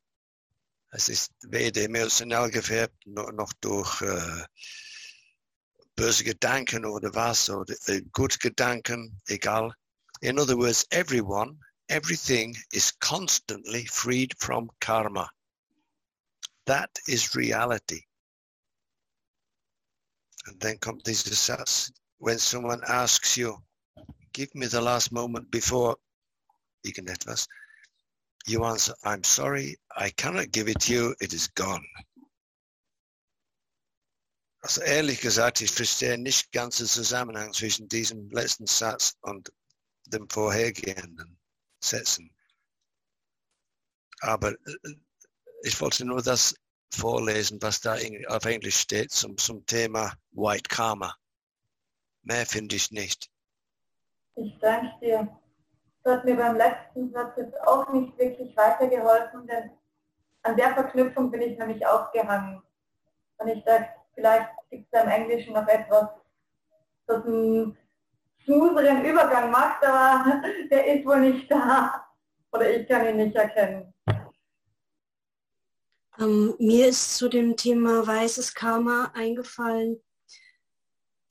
[0.96, 4.46] Es ist weder emotional gefärbt noch durch äh,
[5.98, 9.74] böse Gedanken oder was, oder äh, gute Gedanken, egal.
[10.22, 15.30] In other words, everyone, everything is constantly freed from karma.
[16.66, 18.04] That is reality.
[20.46, 23.58] And then comes this Satz, when someone asks you,
[24.32, 25.98] give me the last moment before
[26.86, 27.48] you can irgendetwas,
[28.48, 31.86] you answer, I'm sorry, I cannot give it to you, it is gone.
[34.62, 39.52] Also ehrlich gesagt, ich verstehe nicht ganz den Zusammenhang zwischen diesem letzten Satz und
[40.08, 41.38] dem vorhergehenden
[41.80, 42.36] Sätzen.
[44.22, 44.96] Aber äh,
[45.62, 46.56] ich wollte nur das
[46.92, 51.16] vorlesen, was da auf Englisch steht zum, zum Thema White Karma.
[52.24, 53.30] Mehr finde ich nicht.
[54.36, 55.40] Ich danke dir.
[56.06, 59.72] Das hat mir beim letzten Satz jetzt auch nicht wirklich weitergeholfen, denn
[60.44, 62.62] an der Verknüpfung bin ich nämlich aufgehangen.
[63.38, 66.10] Und ich dachte, vielleicht gibt es im Englischen noch etwas,
[67.08, 67.76] das einen
[68.46, 72.06] smootheren Übergang macht, aber der ist wohl nicht da.
[72.52, 73.92] Oder ich kann ihn nicht erkennen.
[76.20, 80.00] Ähm, mir ist zu dem Thema weißes Karma eingefallen,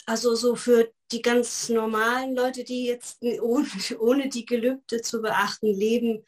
[0.04, 3.66] also so für die ganz normalen Leute, die jetzt ohne,
[3.98, 6.24] ohne die Gelübde zu beachten leben,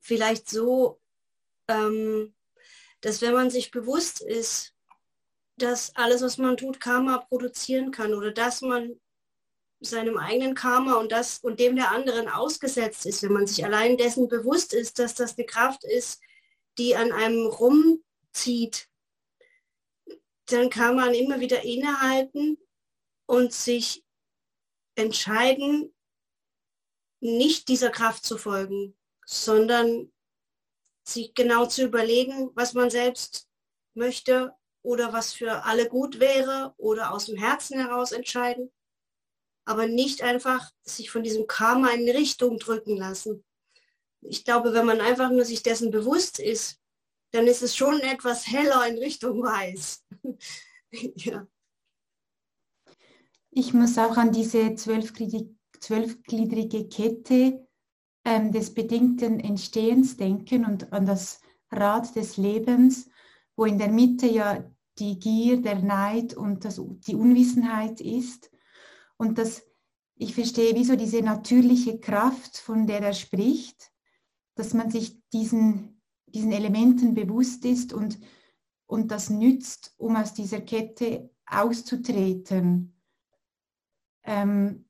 [0.00, 1.00] vielleicht so,
[1.68, 2.34] ähm,
[3.00, 4.74] dass wenn man sich bewusst ist,
[5.58, 9.00] dass alles, was man tut, Karma produzieren kann oder dass man
[9.80, 13.96] seinem eigenen Karma und das und dem der anderen ausgesetzt ist, wenn man sich allein
[13.96, 16.20] dessen bewusst ist, dass das eine Kraft ist,
[16.78, 18.88] die an einem rumzieht
[20.46, 22.58] dann kann man immer wieder innehalten
[23.26, 24.04] und sich
[24.94, 25.94] entscheiden,
[27.20, 30.12] nicht dieser Kraft zu folgen, sondern
[31.04, 33.48] sich genau zu überlegen, was man selbst
[33.94, 38.72] möchte oder was für alle gut wäre oder aus dem Herzen heraus entscheiden,
[39.64, 43.44] aber nicht einfach sich von diesem Karma in Richtung drücken lassen.
[44.20, 46.80] Ich glaube, wenn man einfach nur sich dessen bewusst ist,
[47.32, 50.04] dann ist es schon etwas heller in Richtung weiß.
[51.16, 51.46] ja.
[53.58, 57.66] Ich muss auch an diese zwölfgliedrige Kette
[58.22, 61.40] ähm, des bedingten Entstehens denken und an das
[61.70, 63.08] Rad des Lebens,
[63.56, 64.62] wo in der Mitte ja
[64.98, 68.50] die Gier, der Neid und das, die Unwissenheit ist.
[69.16, 69.62] Und das,
[70.16, 73.90] ich verstehe, wieso diese natürliche Kraft, von der er spricht,
[74.54, 78.18] dass man sich diesen, diesen Elementen bewusst ist und,
[78.84, 82.92] und das nützt, um aus dieser Kette auszutreten.
[84.26, 84.84] Ähm,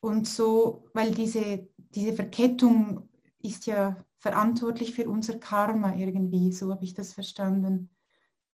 [0.00, 3.08] und so, weil diese, diese Verkettung
[3.40, 7.90] ist ja verantwortlich für unser Karma irgendwie, so habe ich das verstanden.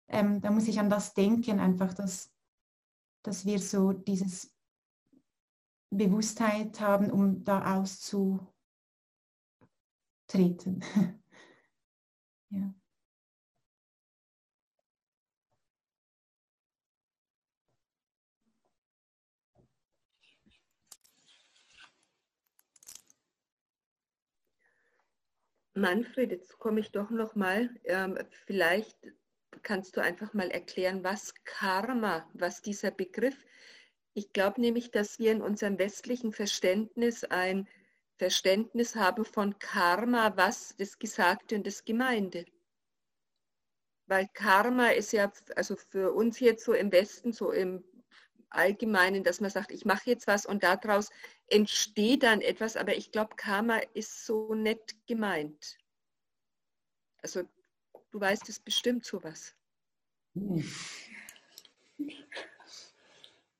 [0.07, 2.31] Ähm, da muss ich an das denken, einfach, dass,
[3.23, 4.55] dass wir so dieses
[5.91, 8.53] Bewusstheit haben, um da auszutreten.
[12.49, 12.73] ja.
[25.79, 27.69] Manfred, jetzt komme ich doch noch mal.
[27.85, 28.97] Ähm, vielleicht
[29.63, 33.45] kannst du einfach mal erklären, was Karma, was dieser Begriff.
[34.13, 37.67] Ich glaube nämlich, dass wir in unserem westlichen Verständnis ein
[38.17, 42.45] Verständnis haben von Karma, was das Gesagte und das Gemeinde.
[44.07, 47.83] Weil Karma ist ja, also für uns jetzt so im Westen, so im
[48.49, 51.09] Allgemeinen, dass man sagt, ich mache jetzt was und daraus
[51.49, 55.77] entsteht dann etwas, aber ich glaube, Karma ist so nett gemeint.
[57.21, 57.43] Also
[58.11, 59.53] du weißt es bestimmt sowas.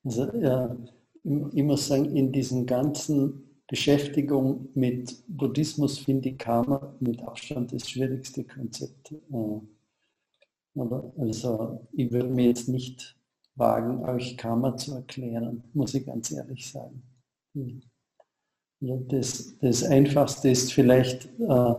[0.04, 0.76] Also ja,
[1.24, 7.90] ich muss sagen, in diesen ganzen Beschäftigung mit Buddhismus finde ich Karma mit Abstand das
[7.90, 9.12] schwierigste Konzept.
[9.12, 9.60] Äh,
[11.18, 13.16] also ich würde mir jetzt nicht
[13.56, 17.04] wagen, euch Karma zu erklären, muss ich ganz ehrlich sagen.
[18.82, 21.74] Das, das Einfachste ist vielleicht, äh,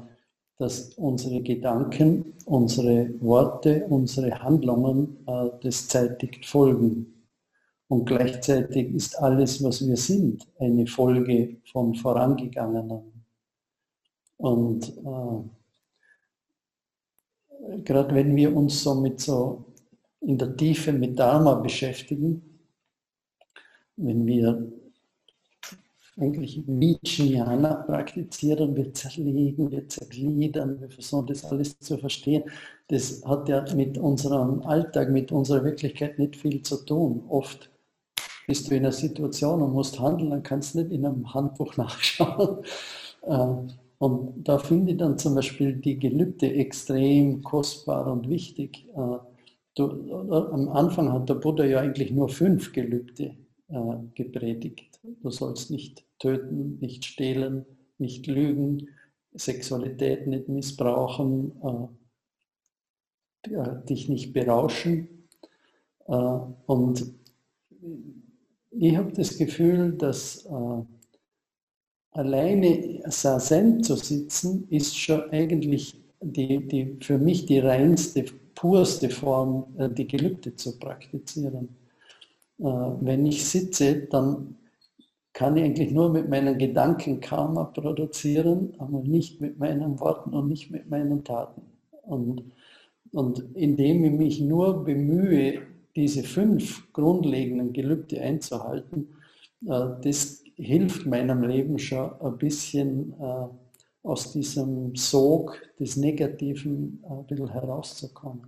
[0.59, 7.15] dass unsere Gedanken, unsere Worte, unsere Handlungen äh, das zeitigt folgen.
[7.89, 13.25] Und gleichzeitig ist alles, was wir sind, eine Folge von vorangegangenen.
[14.37, 15.43] Und äh,
[17.83, 19.65] gerade wenn wir uns so mit so
[20.21, 22.43] in der Tiefe mit Dharma beschäftigen,
[23.97, 24.71] wenn wir
[26.21, 32.45] eigentlich Vijnana praktizieren, wir zerlegen, wir zergliedern, wir versuchen das alles zu verstehen.
[32.89, 37.25] Das hat ja mit unserem Alltag, mit unserer Wirklichkeit nicht viel zu tun.
[37.29, 37.71] Oft
[38.47, 41.77] bist du in einer Situation und musst handeln, dann kannst du nicht in einem Handbuch
[41.79, 42.65] nachschauen.
[43.23, 43.47] Äh,
[43.99, 48.87] und da finde ich dann zum Beispiel die Gelübde extrem kostbar und wichtig.
[48.97, 49.19] Äh,
[49.77, 50.13] Du,
[50.53, 53.37] am Anfang hat der Buddha ja eigentlich nur fünf Gelübde
[53.69, 54.90] äh, gepredigt.
[55.03, 57.65] Du sollst nicht töten, nicht stehlen,
[57.99, 58.89] nicht lügen,
[59.33, 61.53] Sexualität nicht missbrauchen,
[63.43, 65.27] äh, dich nicht berauschen.
[66.07, 66.13] Äh,
[66.67, 67.15] und
[68.71, 70.83] ich habe das Gefühl, dass äh,
[72.11, 79.75] alleine Sazen zu sitzen, ist schon eigentlich die, die, für mich die reinste purste Form,
[79.79, 81.77] äh, die Gelübde zu praktizieren.
[82.59, 84.57] Äh, wenn ich sitze, dann
[85.33, 90.49] kann ich eigentlich nur mit meinen Gedanken Karma produzieren, aber nicht mit meinen Worten und
[90.49, 91.63] nicht mit meinen Taten.
[92.03, 92.45] Und,
[93.13, 95.63] und indem ich mich nur bemühe,
[95.97, 99.09] diese fünf grundlegenden Gelübde einzuhalten,
[99.67, 103.15] äh, das hilft meinem Leben schon ein bisschen
[104.03, 108.47] aus diesem Sog des Negativen ein bisschen herauszukommen.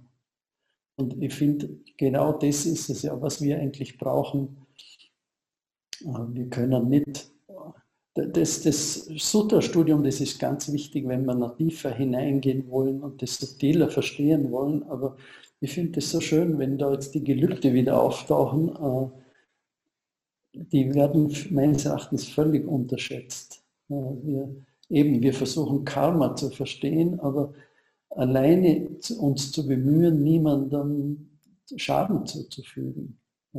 [0.97, 4.59] Und ich finde, genau das ist es ja, was wir eigentlich brauchen.
[6.05, 7.31] Äh, wir können nicht,
[8.15, 13.39] das, das Sutta-Studium, das ist ganz wichtig, wenn wir noch tiefer hineingehen wollen und das
[13.39, 14.83] subtiler verstehen wollen.
[14.85, 15.17] Aber
[15.61, 18.69] ich finde es so schön, wenn da jetzt die Gelübde wieder auftauchen.
[18.69, 19.23] Äh,
[20.55, 23.65] die werden meines Erachtens völlig unterschätzt.
[23.89, 24.57] Äh, wir,
[24.91, 27.55] eben, wir versuchen Karma zu verstehen, aber
[28.11, 28.89] alleine
[29.19, 31.31] uns zu bemühen, niemandem
[31.77, 33.19] Schaden zuzufügen,
[33.55, 33.59] äh,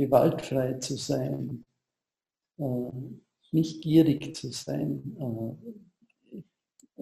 [0.00, 1.64] gewaltfrei zu sein,
[2.58, 2.90] äh,
[3.52, 5.16] nicht gierig zu sein.
[5.18, 6.42] Äh,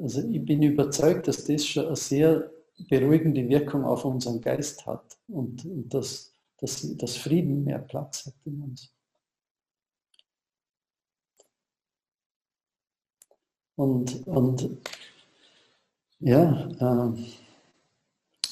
[0.01, 2.51] also ich bin überzeugt, dass das schon eine sehr
[2.89, 8.35] beruhigende Wirkung auf unseren Geist hat und, und dass, dass, dass Frieden mehr Platz hat
[8.45, 8.93] in uns.
[13.77, 14.71] Und, und
[16.19, 17.23] ja, äh,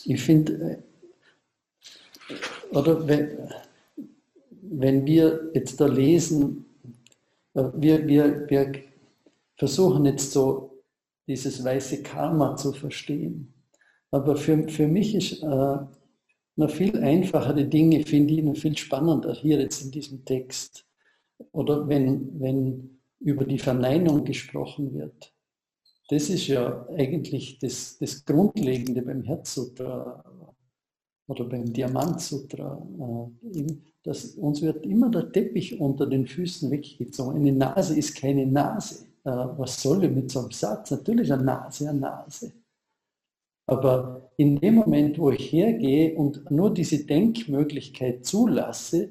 [0.05, 0.83] ich finde, äh,
[2.71, 3.53] oder wenn,
[4.71, 6.67] wenn wir jetzt da lesen,
[7.55, 8.73] äh, wir, wir, wir
[9.57, 10.83] versuchen jetzt so
[11.27, 13.53] dieses weiße Karma zu verstehen.
[14.11, 15.79] Aber für, für mich ist äh,
[16.57, 20.87] noch viel einfachere Dinge, finde ich, noch viel spannender hier jetzt in diesem Text.
[21.53, 25.33] Oder wenn, wenn über die Verneinung gesprochen wird.
[26.09, 30.25] Das ist ja eigentlich das, das Grundlegende beim Herzsutra
[31.27, 32.87] oder beim Diamantsutra.
[33.53, 33.67] Äh,
[34.07, 37.41] dass uns wird immer der Teppich unter den Füßen weggezogen.
[37.41, 39.05] Eine Nase ist keine Nase.
[39.25, 40.93] Äh, was soll ich mit so einem Satz?
[40.93, 42.53] Natürlich eine Nase, eine Nase.
[43.67, 49.11] Aber in dem Moment, wo ich hergehe und nur diese Denkmöglichkeit zulasse,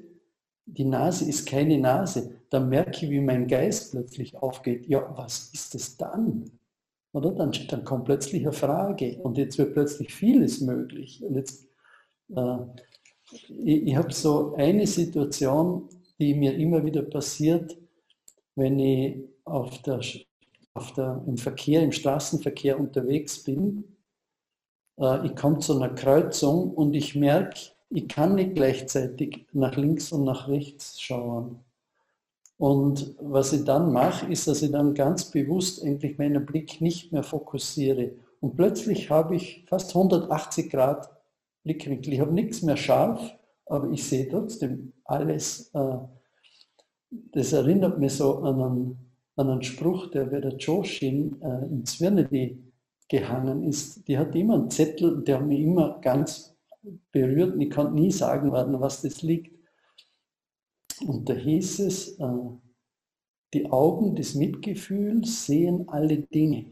[0.66, 4.88] die Nase ist keine Nase, dann merke ich, wie mein Geist plötzlich aufgeht.
[4.88, 6.50] Ja, was ist es dann?
[7.12, 11.22] Oder dann, dann kommt plötzlich eine Frage und jetzt wird plötzlich vieles möglich.
[11.22, 11.68] Und jetzt,
[12.34, 12.58] äh,
[13.32, 17.78] ich, ich habe so eine Situation, die mir immer wieder passiert,
[18.56, 20.02] wenn ich auf der,
[20.74, 23.96] auf der, im Verkehr, im Straßenverkehr unterwegs bin.
[25.00, 27.60] Äh, ich komme zu einer Kreuzung und ich merke,
[27.90, 31.60] ich kann nicht gleichzeitig nach links und nach rechts schauen.
[32.58, 37.12] Und was ich dann mache, ist, dass ich dann ganz bewusst eigentlich meinen Blick nicht
[37.12, 38.14] mehr fokussiere.
[38.40, 41.10] Und plötzlich habe ich fast 180 Grad
[41.66, 42.14] Blickwinkel.
[42.14, 43.36] Ich habe nichts mehr scharf,
[43.66, 45.72] aber ich sehe trotzdem alles.
[45.74, 45.98] Äh,
[47.10, 51.84] das erinnert mich so an einen, an einen Spruch, der bei der Joshin äh, in
[51.86, 52.64] Zwirnedy
[53.10, 54.08] gehangen ist.
[54.08, 56.56] Die hat immer einen Zettel, der mich immer ganz
[57.12, 59.56] berührt und ich konnte nie sagen, was das liegt.
[61.06, 62.26] Und da hieß es, äh,
[63.54, 66.66] die Augen des Mitgefühls sehen alle Dinge.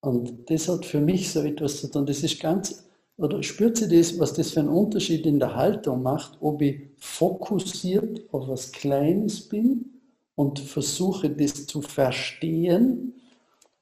[0.00, 2.06] Und das hat für mich so etwas zu tun.
[2.06, 6.02] Das ist ganz, oder spürt sie das, was das für einen Unterschied in der Haltung
[6.02, 10.00] macht, ob ich fokussiert auf was Kleines bin
[10.34, 13.14] und versuche, das zu verstehen,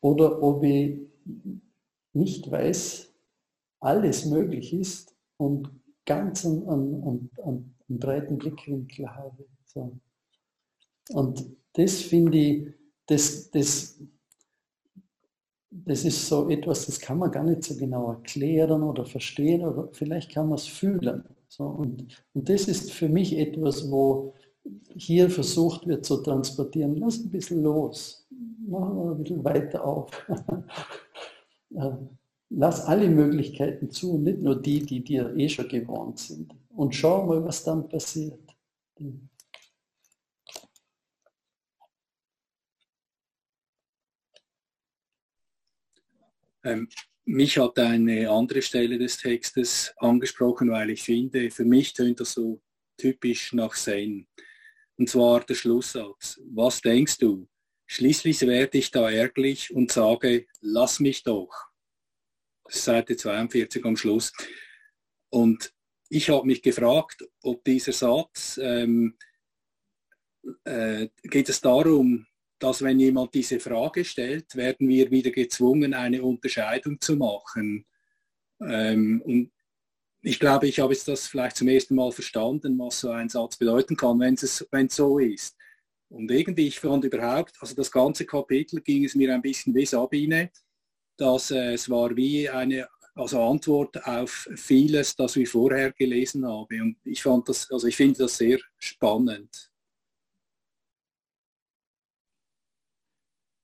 [0.00, 0.98] oder ob ich
[2.12, 3.08] nicht weiß,
[3.80, 5.70] alles möglich ist und
[6.04, 9.44] ganz an, an, an, einen breiten Blickwinkel habe.
[9.66, 9.92] So.
[11.10, 11.44] Und
[11.74, 12.66] das finde ich,
[13.06, 13.98] das, das,
[15.70, 19.88] das ist so etwas, das kann man gar nicht so genau erklären oder verstehen, oder
[19.92, 21.24] vielleicht kann man es fühlen.
[21.48, 24.34] So, und, und das ist für mich etwas, wo
[24.96, 26.96] hier versucht wird zu transportieren.
[26.96, 28.26] Lass ein bisschen los,
[28.66, 30.10] machen wir ein bisschen weiter auf.
[31.74, 31.90] Äh,
[32.48, 37.26] lass alle Möglichkeiten zu, nicht nur die, die dir eh schon gewohnt sind und schau
[37.26, 38.40] mal, was dann passiert.
[46.68, 46.88] Ähm,
[47.24, 52.32] mich hat eine andere Stelle des Textes angesprochen, weil ich finde, für mich tönt das
[52.32, 52.62] so
[52.96, 54.26] typisch nach Zen.
[54.96, 56.40] Und zwar der Schlusssatz.
[56.52, 57.48] Was denkst du?
[57.86, 61.50] Schließlich werde ich da ärgerlich und sage, lass mich doch.
[62.68, 64.32] Seite 42 am Schluss.
[65.30, 65.72] Und
[66.10, 69.16] ich habe mich gefragt, ob dieser Satz, ähm,
[70.64, 72.26] äh, geht es darum,
[72.58, 77.86] dass wenn jemand diese Frage stellt, werden wir wieder gezwungen, eine Unterscheidung zu machen.
[78.60, 79.52] Ähm, und
[80.22, 83.56] ich glaube, ich habe jetzt das vielleicht zum ersten Mal verstanden, was so ein Satz
[83.56, 85.56] bedeuten kann, wenn es wenn so ist.
[86.08, 89.86] Und irgendwie, ich fand überhaupt, also das ganze Kapitel ging es mir ein bisschen wie
[89.86, 90.50] Sabine,
[91.16, 96.80] dass äh, es war wie eine also Antwort auf vieles, das ich vorher gelesen habe.
[96.80, 99.67] Und ich fand das, also ich finde das sehr spannend.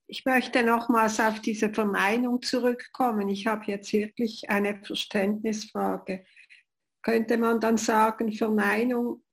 [0.07, 3.27] Ich möchte nochmals auf diese Verneinung zurückkommen.
[3.29, 6.25] Ich habe jetzt wirklich eine Verständnisfrage.
[7.01, 9.23] Könnte man dann sagen, Verneinung,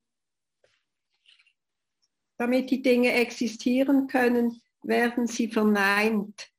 [2.38, 6.52] damit die Dinge existieren können, werden sie verneint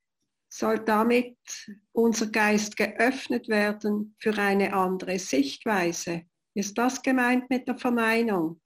[0.53, 1.36] soll damit
[1.93, 6.26] unser Geist geöffnet werden für eine andere Sichtweise.
[6.53, 8.61] Ist das gemeint mit der Verneinung?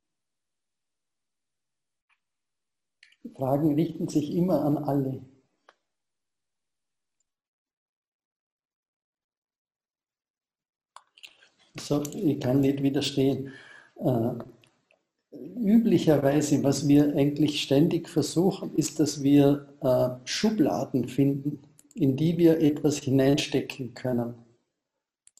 [3.23, 5.25] Die Fragen richten sich immer an alle.
[11.79, 13.51] So, ich kann nicht widerstehen.
[13.99, 14.31] Äh,
[15.59, 21.59] üblicherweise, was wir eigentlich ständig versuchen, ist, dass wir äh, Schubladen finden,
[21.93, 24.35] in die wir etwas hineinstecken können.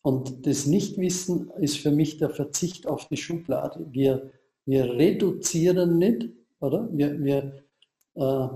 [0.02, 3.86] Und das Nichtwissen ist für mich der Verzicht auf die Schublade.
[3.92, 4.32] Wir,
[4.66, 6.30] wir reduzieren nicht,
[6.60, 6.88] oder?
[6.92, 7.64] Wir, wir,
[8.16, 8.48] äh,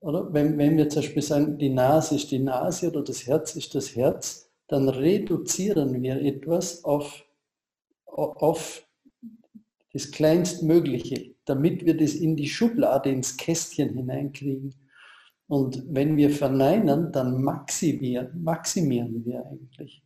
[0.00, 0.32] oder?
[0.32, 3.74] Wenn, wenn wir zum Beispiel sagen, die Nase ist die Nase oder das Herz ist
[3.74, 7.26] das Herz, dann reduzieren wir etwas auf,
[8.06, 8.88] auf
[9.92, 14.74] das Kleinstmögliche, damit wir das in die Schublade, ins Kästchen hineinkriegen.
[15.46, 20.02] Und wenn wir verneinen, dann maximieren, maximieren wir eigentlich.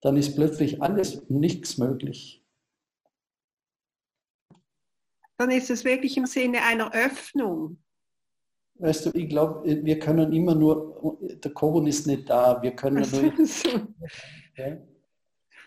[0.00, 2.44] Dann ist plötzlich alles und nichts möglich.
[5.36, 7.80] Dann ist es wirklich im Sinne einer Öffnung.
[8.82, 13.08] Weißt du, ich glaube, wir können immer nur, der Kohn ist nicht da, wir können
[13.08, 13.32] nur.
[14.56, 14.76] ja.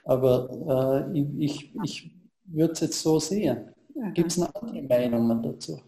[0.04, 2.12] Aber äh, ich, ich
[2.44, 3.74] würde es jetzt so sehen.
[4.14, 5.82] Gibt es noch andere Meinungen dazu?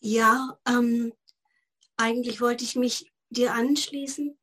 [0.00, 1.14] Ja, ähm,
[1.96, 4.36] eigentlich wollte ich mich dir anschließen,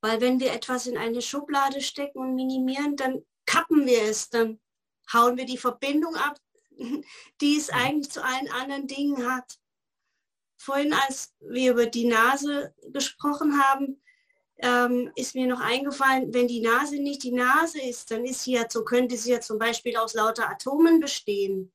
[0.00, 4.58] weil wenn wir etwas in eine Schublade stecken und minimieren, dann kappen wir es, dann
[5.12, 6.36] hauen wir die Verbindung ab,
[7.40, 9.61] die es eigentlich zu allen anderen Dingen hat.
[10.62, 14.00] Vorhin, als wir über die Nase gesprochen haben,
[14.58, 18.52] ähm, ist mir noch eingefallen, wenn die Nase nicht die Nase ist, dann ist sie
[18.52, 21.72] ja so, könnte sie ja zum Beispiel aus lauter Atomen bestehen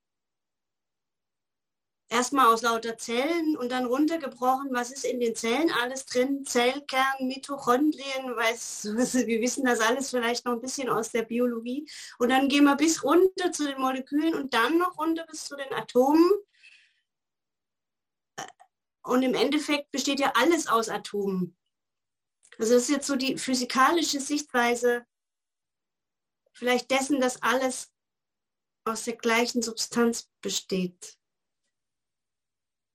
[2.10, 7.04] erstmal aus lauter Zellen und dann runtergebrochen, was ist in den Zellen alles drin, Zellkern,
[7.22, 8.90] Mitochondrien, weiß,
[9.28, 11.90] wir wissen das alles vielleicht noch ein bisschen aus der Biologie.
[12.18, 15.56] Und dann gehen wir bis runter zu den Molekülen und dann noch runter bis zu
[15.56, 16.32] den Atomen.
[19.08, 21.58] Und im Endeffekt besteht ja alles aus Atomen.
[22.60, 25.06] Also das ist jetzt so die physikalische Sichtweise
[26.54, 27.92] vielleicht dessen, dass alles
[28.86, 31.18] aus der gleichen Substanz besteht.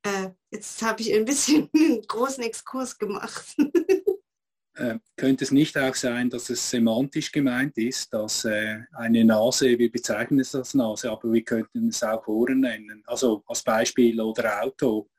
[0.05, 3.57] Äh, jetzt habe ich ein bisschen einen großen Exkurs gemacht.
[4.75, 9.79] Äh, könnte es nicht auch sein, dass es semantisch gemeint ist, dass äh, eine Nase,
[9.79, 14.19] wir bezeichnen es als Nase, aber wir könnten es auch Ohren nennen, also als Beispiel
[14.19, 15.11] oder Auto.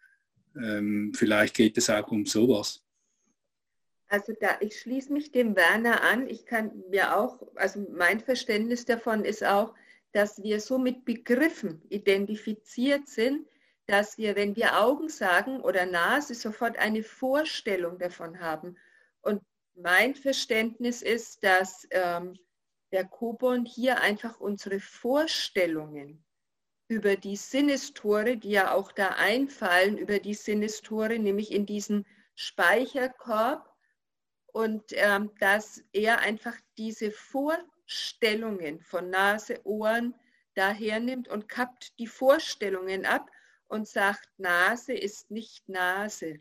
[0.55, 2.83] Ähm, vielleicht geht es auch um sowas.
[4.07, 6.27] Also da, ich schließe mich dem Werner an.
[6.27, 9.73] Ich kann mir auch, also mein Verständnis davon ist auch,
[10.11, 13.47] dass wir so mit Begriffen identifiziert sind,
[13.87, 18.77] dass wir, wenn wir Augen sagen oder Nase, sofort eine Vorstellung davon haben.
[19.21, 19.41] Und
[19.75, 22.37] mein Verständnis ist, dass ähm,
[22.91, 26.23] der Kobon hier einfach unsere Vorstellungen
[26.87, 32.05] über die Sinnestore, die ja auch da einfallen, über die Sinnestore, nämlich in diesen
[32.35, 33.73] Speicherkorb,
[34.53, 40.13] und ähm, dass er einfach diese Vorstellungen von Nase, Ohren
[40.53, 43.29] daher nimmt und kappt die Vorstellungen ab
[43.67, 46.39] und sagt, Nase ist nicht Nase,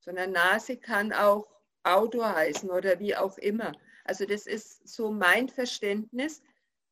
[0.00, 1.46] sondern Nase kann auch
[1.84, 3.72] Auto heißen oder wie auch immer.
[4.04, 6.42] Also das ist so mein Verständnis,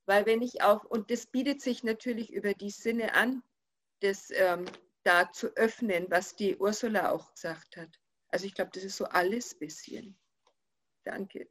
[0.06, 3.42] weil wenn ich auch, und das bietet sich natürlich über die Sinne an,
[4.00, 4.64] das ähm,
[5.02, 8.00] da zu öffnen, was die Ursula auch gesagt hat.
[8.28, 10.18] Also ich glaube, das ist so alles bisschen.
[11.04, 11.48] Danke.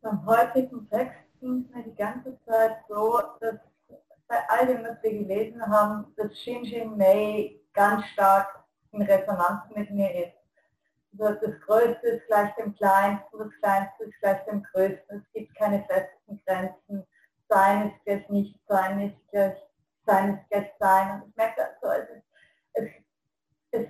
[0.00, 3.58] Beim heutigen Texten mir die ganze Zeit so, dass
[4.26, 9.90] bei all dem, was wir gelesen haben, dass Shinjin Mei ganz stark in Resonanz mit
[9.90, 10.43] mir ist.
[11.16, 15.18] Das Größte ist gleich dem Kleinsten, das Kleinste ist gleich dem Größten.
[15.18, 17.06] Es gibt keine festen Grenzen.
[17.48, 19.56] Sein ist gleich nicht, sein ist gleich,
[20.06, 21.22] sein ist gleich sein.
[21.22, 22.24] Und ich merke also, es
[22.74, 22.90] es,
[23.70, 23.86] es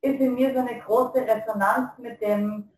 [0.00, 2.70] ist in mir so eine große Resonanz mit dem,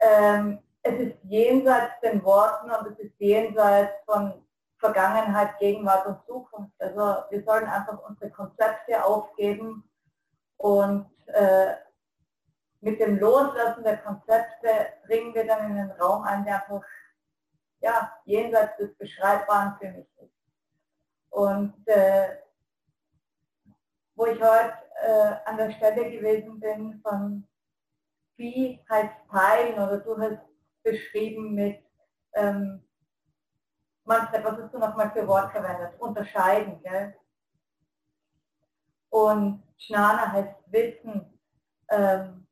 [0.00, 4.32] ähm, es ist jenseits den Worten und es ist jenseits von
[4.78, 6.72] Vergangenheit, Gegenwart und Zukunft.
[6.78, 9.88] Also wir sollen einfach unsere Konzepte aufgeben
[10.56, 11.74] und äh,
[12.80, 16.86] mit dem Loslassen der Konzepte bringen wir dann in den Raum ein, der einfach
[17.80, 20.32] ja, jenseits des Beschreibbaren für mich ist.
[21.30, 22.38] Und äh,
[24.14, 27.46] wo ich heute äh, an der Stelle gewesen bin von
[28.36, 30.38] wie heißt teilen oder du hast
[30.82, 31.84] beschrieben mit
[32.34, 32.84] ähm,
[34.04, 36.00] Manfred, was hast du nochmal für Wort verwendet?
[36.00, 37.14] Unterscheiden, gell?
[39.10, 41.38] Und Schnana heißt Wissen.
[41.90, 42.47] Ähm,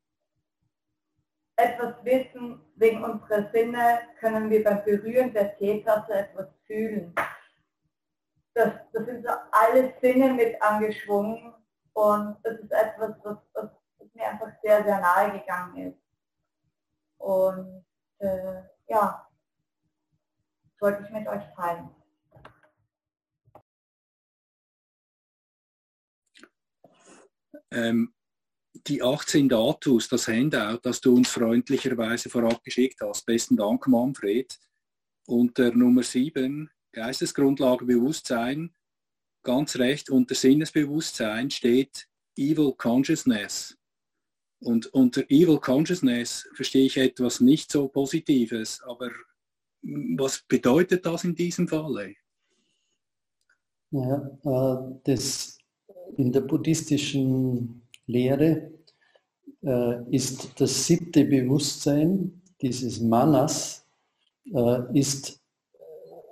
[1.57, 7.13] etwas wissen wegen unserer Sinne können wir beim Berühren der Teetasse etwas fühlen.
[8.53, 11.53] Das, das sind so alle Sinne mit angeschwungen
[11.93, 13.69] und das ist etwas, was, was
[14.13, 15.99] mir einfach sehr, sehr nahe gegangen ist.
[17.17, 17.85] Und
[18.19, 19.27] äh, ja,
[20.79, 21.89] sollte ich mit euch teilen.
[27.71, 28.13] Ähm,
[28.87, 33.25] die 18 Datus, das Handout, das du uns freundlicherweise vorab geschickt hast.
[33.25, 34.57] Besten Dank, Manfred.
[35.25, 38.73] Unter Nummer 7, Geistesgrundlage Bewusstsein,
[39.43, 42.07] ganz recht unter Sinnesbewusstsein steht
[42.37, 43.77] Evil Consciousness.
[44.59, 49.11] Und unter Evil Consciousness verstehe ich etwas nicht so Positives, aber
[49.81, 52.15] was bedeutet das in diesem Falle?
[53.91, 55.57] Ja, äh, das
[56.17, 58.76] in der buddhistischen Lehre
[59.61, 63.85] ist das siebte Bewusstsein, dieses Manas,
[64.53, 65.41] äh, ist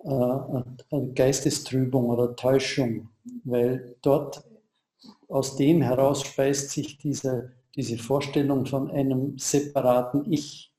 [0.05, 0.63] eine
[1.15, 3.09] Geistestrübung oder Täuschung,
[3.43, 4.43] weil dort
[5.27, 10.71] aus dem heraus speist sich diese, diese Vorstellung von einem separaten Ich.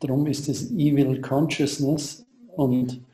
[0.00, 3.04] Darum ist es Evil Consciousness und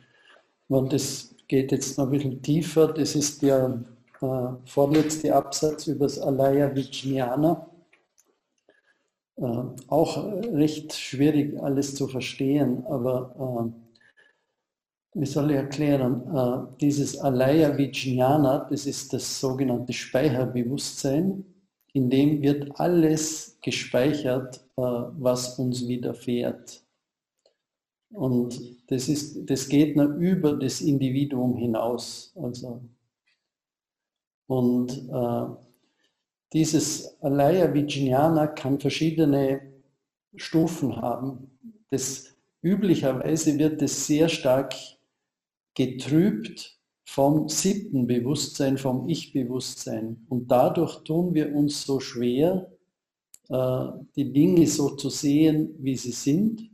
[0.69, 3.85] wenn das geht jetzt noch ein bisschen tiefer, das ist der
[4.21, 7.67] äh, vorletzte Absatz über das Alaya Vijnana.
[9.37, 9.43] Äh,
[9.89, 10.17] auch
[10.53, 13.85] recht schwierig alles zu verstehen, aber äh,
[15.21, 16.23] wie soll ich erklären?
[16.35, 21.45] Äh, dieses Alaya Vijnana, das ist das sogenannte Speicherbewusstsein,
[21.93, 26.83] in dem wird alles gespeichert, äh, was uns widerfährt.
[28.13, 32.33] Und das, ist, das geht nur über das Individuum hinaus.
[32.37, 32.81] Also,
[34.47, 35.47] und äh,
[36.53, 39.73] dieses Alaya Vijnana kann verschiedene
[40.37, 41.51] Stufen haben.
[41.91, 44.75] Das, üblicherweise wird es sehr stark
[45.75, 50.25] getrübt vom siebten Bewusstsein, vom Ich-Bewusstsein.
[50.29, 52.71] Und dadurch tun wir uns so schwer,
[53.49, 53.87] äh,
[54.17, 56.71] die Dinge so zu sehen, wie sie sind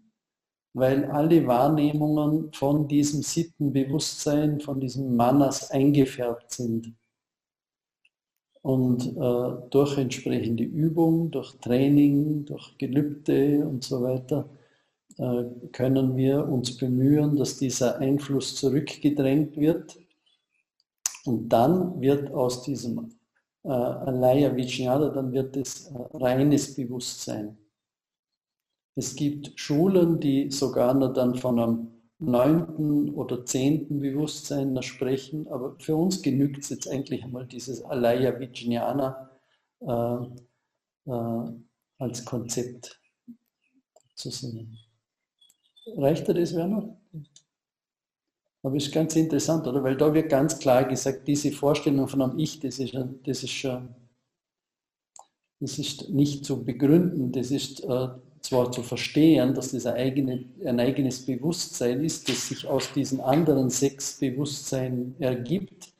[0.73, 6.95] weil alle Wahrnehmungen von diesem siebten Bewusstsein, von diesem Manas eingefärbt sind.
[8.63, 14.49] Und äh, durch entsprechende Übung, durch Training, durch Gelübde und so weiter
[15.17, 19.99] äh, können wir uns bemühen, dass dieser Einfluss zurückgedrängt wird.
[21.25, 23.11] Und dann wird aus diesem
[23.65, 27.57] äh, Alaya Vijnana, dann wird es äh, reines Bewusstsein.
[28.95, 35.77] Es gibt Schulen, die sogar nur dann von einem neunten oder zehnten Bewusstsein sprechen, aber
[35.79, 39.31] für uns genügt es jetzt eigentlich einmal dieses Alaya Vijnana
[39.81, 41.53] äh, äh,
[41.99, 43.01] als Konzept
[44.15, 44.79] zu sehen.
[45.97, 46.97] Reicht dir das, Werner?
[48.63, 49.83] Aber ist ganz interessant, oder?
[49.83, 52.95] Weil da wird ganz klar gesagt, diese Vorstellung von einem Ich, das ist,
[53.25, 53.67] das ist
[55.61, 58.09] das ist nicht zu begründen, das ist äh,
[58.43, 63.21] zwar zu verstehen, dass das ein, eigene, ein eigenes Bewusstsein ist, das sich aus diesen
[63.21, 65.93] anderen sechs Bewusstseinen ergibt.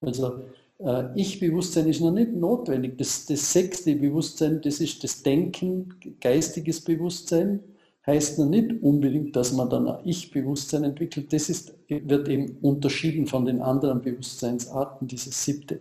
[0.00, 0.44] Also
[0.78, 2.98] äh, Ich-Bewusstsein ist noch nicht notwendig.
[2.98, 7.60] Das, das sechste Bewusstsein, das ist das Denken, geistiges Bewusstsein,
[8.06, 11.32] heißt noch nicht unbedingt, dass man dann ein Ich-Bewusstsein entwickelt.
[11.32, 15.80] Das ist, wird eben unterschieden von den anderen Bewusstseinsarten, dieses siebte.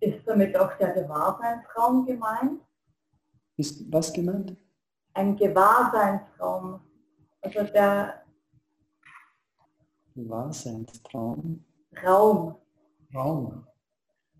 [0.00, 2.60] Ist damit auch der Gewahrseinsraum gemeint?
[3.56, 4.56] Ist was gemeint?
[5.14, 6.80] Ein Gewahrseinsraum.
[7.42, 8.22] Also der
[10.14, 11.64] Gewahrseinstraum.
[12.04, 12.56] Raum.
[13.14, 13.66] Raum.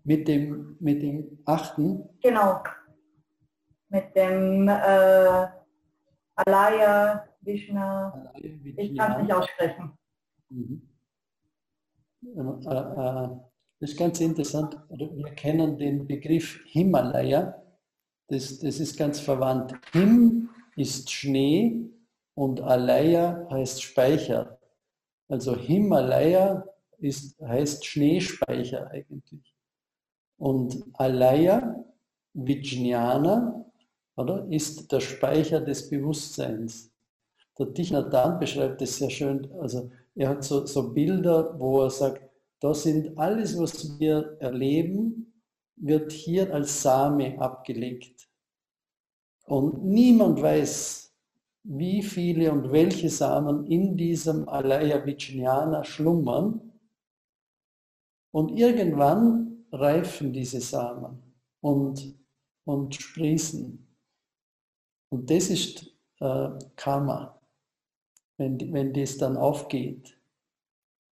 [0.03, 2.09] Mit dem, mit dem achten?
[2.21, 2.63] Genau.
[3.89, 5.47] Mit dem äh,
[6.35, 8.31] Alaya Vishna.
[8.35, 9.97] Ich kann es nicht aussprechen.
[10.49, 10.89] Mhm.
[12.25, 13.29] Äh, äh,
[13.79, 14.77] das ist ganz interessant.
[14.89, 17.62] Wir kennen den Begriff Himalaya
[18.33, 19.73] das, das ist ganz verwandt.
[19.91, 21.85] Him ist Schnee
[22.33, 24.59] und Alaya heißt Speicher.
[25.27, 26.65] Also Himalaya
[26.97, 29.53] ist, heißt Schneespeicher eigentlich.
[30.37, 31.85] Und Alaya,
[32.33, 33.65] Vijnana,
[34.15, 36.91] oder, ist der Speicher des Bewusstseins.
[37.57, 39.47] Der Thich Nhat beschreibt es sehr schön.
[39.59, 42.29] Also er hat so, so Bilder, wo er sagt,
[42.59, 45.32] da sind alles, was wir erleben,
[45.75, 48.29] wird hier als Same abgelegt.
[49.45, 51.13] Und niemand weiß,
[51.63, 56.73] wie viele und welche Samen in diesem Alaya Vijnana schlummern.
[58.31, 61.21] Und irgendwann reifen diese Samen
[61.61, 62.17] und,
[62.65, 63.87] und sprießen.
[65.09, 67.39] Und das ist äh, Karma,
[68.37, 70.17] wenn, wenn das dann aufgeht.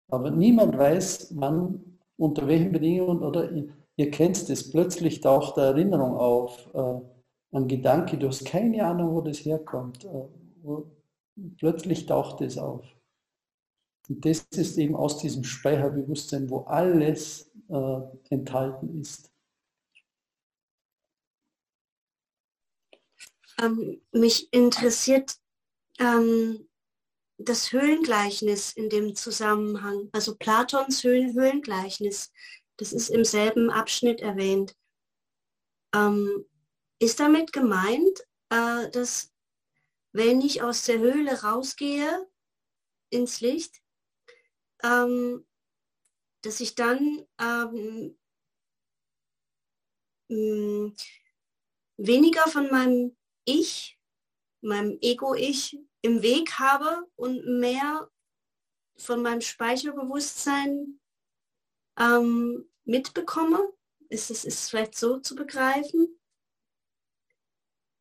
[0.08, 3.50] Aber niemand weiß, wann, unter welchen Bedingungen oder
[3.96, 6.68] Ihr kennt es, plötzlich taucht eine Erinnerung auf.
[6.74, 7.00] Äh,
[7.56, 10.04] ein Gedanke, du hast keine Ahnung, wo das herkommt.
[10.04, 10.28] Äh,
[11.56, 12.84] plötzlich taucht es auf.
[14.08, 19.32] Und das ist eben aus diesem Speicherbewusstsein, wo alles äh, enthalten ist.
[23.60, 25.36] Ähm, mich interessiert
[25.98, 26.68] ähm,
[27.38, 32.32] das Höhlengleichnis in dem Zusammenhang, also Platons Höhlengleichnis,
[32.78, 34.76] das ist im selben Abschnitt erwähnt.
[35.94, 36.46] Ähm,
[36.98, 38.20] ist damit gemeint,
[38.50, 39.32] äh, dass
[40.12, 42.26] wenn ich aus der Höhle rausgehe
[43.10, 43.82] ins Licht,
[44.82, 45.46] ähm,
[46.42, 48.18] dass ich dann ähm,
[50.28, 50.92] mh,
[51.98, 53.98] weniger von meinem Ich,
[54.60, 58.10] meinem Ego-Ich im Weg habe und mehr
[58.96, 61.00] von meinem Speicherbewusstsein
[61.98, 63.72] ähm, mitbekomme?
[64.08, 66.18] Ist es ist vielleicht so zu begreifen?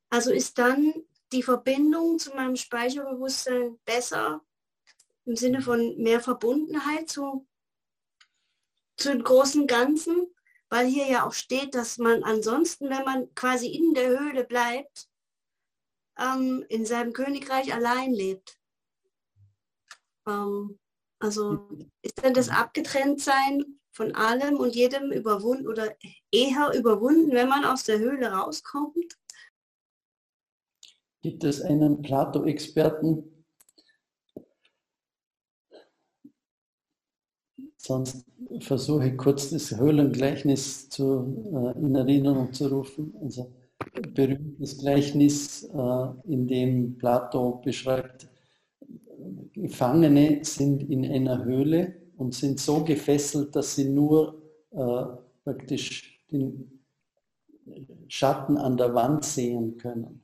[0.09, 0.93] Also ist dann
[1.31, 4.45] die Verbindung zu meinem Speicherbewusstsein besser
[5.25, 7.47] im Sinne von mehr Verbundenheit zu,
[8.95, 10.33] zu dem großen Ganzen,
[10.69, 15.09] weil hier ja auch steht, dass man ansonsten, wenn man quasi in der Höhle bleibt,
[16.17, 18.59] ähm, in seinem Königreich allein lebt.
[20.27, 20.79] Ähm,
[21.19, 21.67] also
[22.01, 25.95] ist dann das Abgetrenntsein von allem und jedem überwunden oder
[26.31, 29.17] eher überwunden, wenn man aus der Höhle rauskommt?
[31.21, 33.31] Gibt es einen Plato-Experten,
[37.77, 38.25] Sonst
[38.61, 41.03] versuche ich kurz das Höhlengleichnis zu,
[41.53, 43.13] äh, in Erinnerung zu rufen.
[43.21, 43.53] Also
[44.15, 48.27] berühmtes Gleichnis, äh, in dem Plato beschreibt,
[49.53, 54.41] Gefangene sind in einer Höhle und sind so gefesselt, dass sie nur
[54.71, 55.05] äh,
[55.43, 56.83] praktisch den
[58.07, 60.21] Schatten an der Wand sehen können.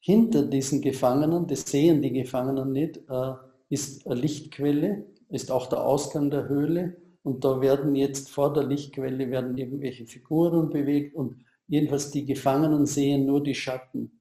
[0.00, 3.32] Hinter diesen Gefangenen, das sehen die Gefangenen nicht, äh,
[3.68, 8.64] ist eine Lichtquelle, ist auch der Ausgang der Höhle und da werden jetzt vor der
[8.64, 14.20] Lichtquelle werden irgendwelche Figuren bewegt und jedenfalls die Gefangenen sehen nur die Schatten.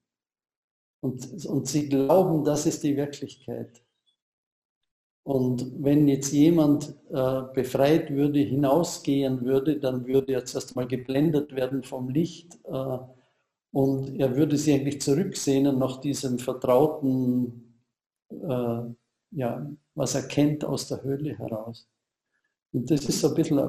[0.99, 3.81] Und, und sie glauben, das ist die Wirklichkeit.
[5.27, 11.53] Und wenn jetzt jemand äh, befreit würde, hinausgehen würde, dann würde er zuerst mal geblendet
[11.53, 12.97] werden vom Licht äh,
[13.73, 17.83] und er würde sich eigentlich zurücksehnen nach diesem vertrauten
[18.29, 18.83] äh,
[19.31, 21.89] ja, was er kennt aus der Höhle heraus.
[22.71, 23.63] Und das ist so ein bisschen äh,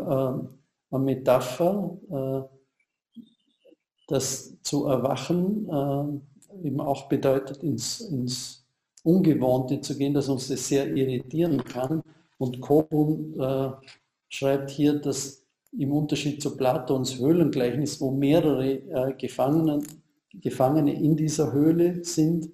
[0.95, 3.21] eine Metapher, äh,
[4.07, 8.58] das zu erwachen äh, eben auch bedeutet, ins, ins
[9.05, 12.03] Ungewohnte zu gehen, dass uns das sehr irritieren kann.
[12.39, 13.71] Und Kobun äh,
[14.29, 15.45] schreibt hier, dass
[15.77, 19.83] im Unterschied zu Platons Höhlengleichnis, wo mehrere äh, Gefangene,
[20.33, 22.51] Gefangene in dieser Höhle sind,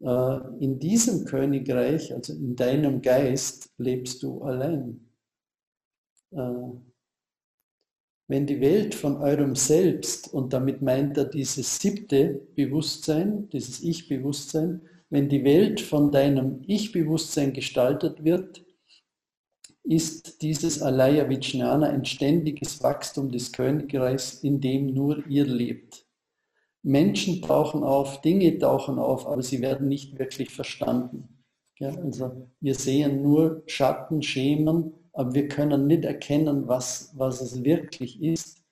[0.00, 5.08] äh, in diesem Königreich, also in deinem Geist, lebst du allein.
[6.30, 6.52] Äh,
[8.26, 14.80] wenn die Welt von eurem Selbst, und damit meint er dieses siebte Bewusstsein, dieses Ich-Bewusstsein,
[15.14, 18.64] wenn die Welt von deinem Ich-Bewusstsein gestaltet wird,
[19.84, 26.04] ist dieses Alaya Vijnana ein ständiges Wachstum des Königreichs, in dem nur ihr lebt.
[26.82, 31.28] Menschen tauchen auf, Dinge tauchen auf, aber sie werden nicht wirklich verstanden.
[31.78, 37.62] Ja, also wir sehen nur Schatten, Schemen, aber wir können nicht erkennen, was, was es
[37.62, 38.64] wirklich ist,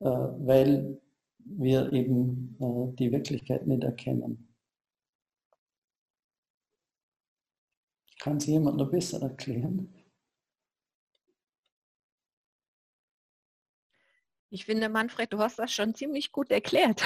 [0.00, 0.98] äh, weil
[1.38, 4.53] wir eben äh, die Wirklichkeit nicht erkennen.
[8.24, 9.94] Kann es jemand noch besser erklären?
[14.48, 17.02] Ich finde, Manfred, du hast das schon ziemlich gut erklärt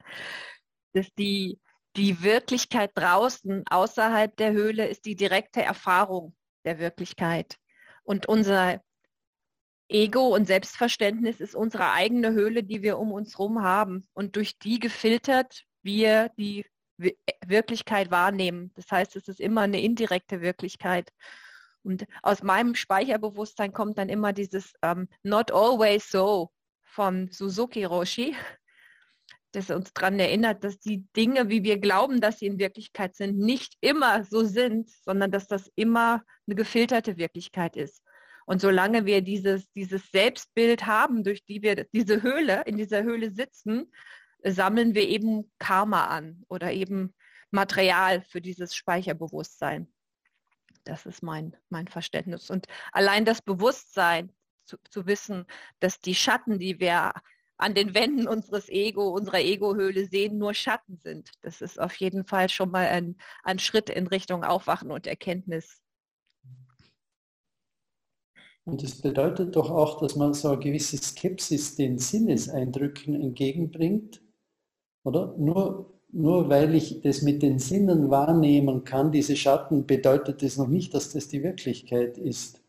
[0.94, 1.60] dass die,
[1.96, 7.58] die Wirklichkeit draußen, außerhalb der Höhle, ist die direkte Erfahrung der Wirklichkeit.
[8.02, 8.82] Und unser
[9.90, 14.58] Ego und Selbstverständnis ist unsere eigene Höhle, die wir um uns herum haben und durch
[14.58, 16.64] die gefiltert wir die
[17.44, 18.72] Wirklichkeit wahrnehmen.
[18.74, 21.10] Das heißt, es ist immer eine indirekte Wirklichkeit.
[21.82, 26.50] Und aus meinem Speicherbewusstsein kommt dann immer dieses ähm, Not always so
[26.82, 28.36] von Suzuki Roshi
[29.52, 33.38] das uns daran erinnert, dass die Dinge, wie wir glauben, dass sie in Wirklichkeit sind,
[33.38, 38.02] nicht immer so sind, sondern dass das immer eine gefilterte Wirklichkeit ist.
[38.46, 43.30] Und solange wir dieses, dieses Selbstbild haben, durch die wir diese Höhle, in dieser Höhle
[43.30, 43.92] sitzen,
[44.44, 47.14] sammeln wir eben Karma an oder eben
[47.50, 49.92] Material für dieses Speicherbewusstsein.
[50.84, 52.50] Das ist mein, mein Verständnis.
[52.50, 54.32] Und allein das Bewusstsein
[54.64, 55.46] zu, zu wissen,
[55.80, 57.12] dass die Schatten, die wir
[57.56, 61.30] an den Wänden unseres Ego, unserer Ego-Höhle sehen, nur Schatten sind.
[61.42, 65.80] Das ist auf jeden Fall schon mal ein, ein Schritt in Richtung Aufwachen und Erkenntnis.
[68.64, 74.21] Und das bedeutet doch auch, dass man so eine gewisse Skepsis den Sinneseindrücken entgegenbringt,
[75.04, 75.34] oder?
[75.38, 80.68] Nur, nur weil ich das mit den Sinnen wahrnehmen kann, diese Schatten, bedeutet das noch
[80.68, 82.60] nicht, dass das die Wirklichkeit ist.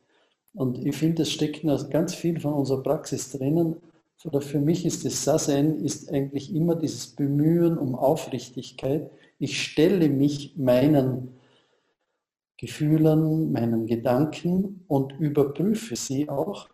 [0.54, 3.78] Und ich finde, es steckt ganz viel von unserer Praxis drinnen.
[4.24, 9.12] Oder für mich ist das Sasen ist eigentlich immer dieses Bemühen um Aufrichtigkeit.
[9.40, 11.34] Ich stelle mich meinen
[12.58, 16.70] Gefühlen, meinen Gedanken und überprüfe sie auch,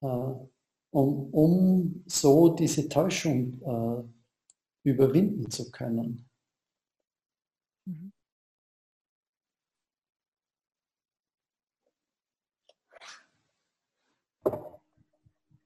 [0.00, 4.17] äh, um, um so diese Täuschung äh,
[4.90, 6.28] überwinden zu können.
[7.86, 8.12] Mhm.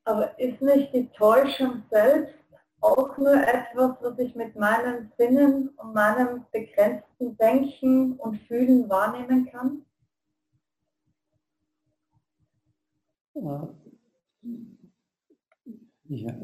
[0.05, 2.35] Aber ist nicht die Täuschung selbst
[2.81, 9.47] auch nur etwas, was ich mit meinen Sinnen und meinem begrenzten Denken und Fühlen wahrnehmen
[9.47, 9.85] kann?
[16.05, 16.35] Ja,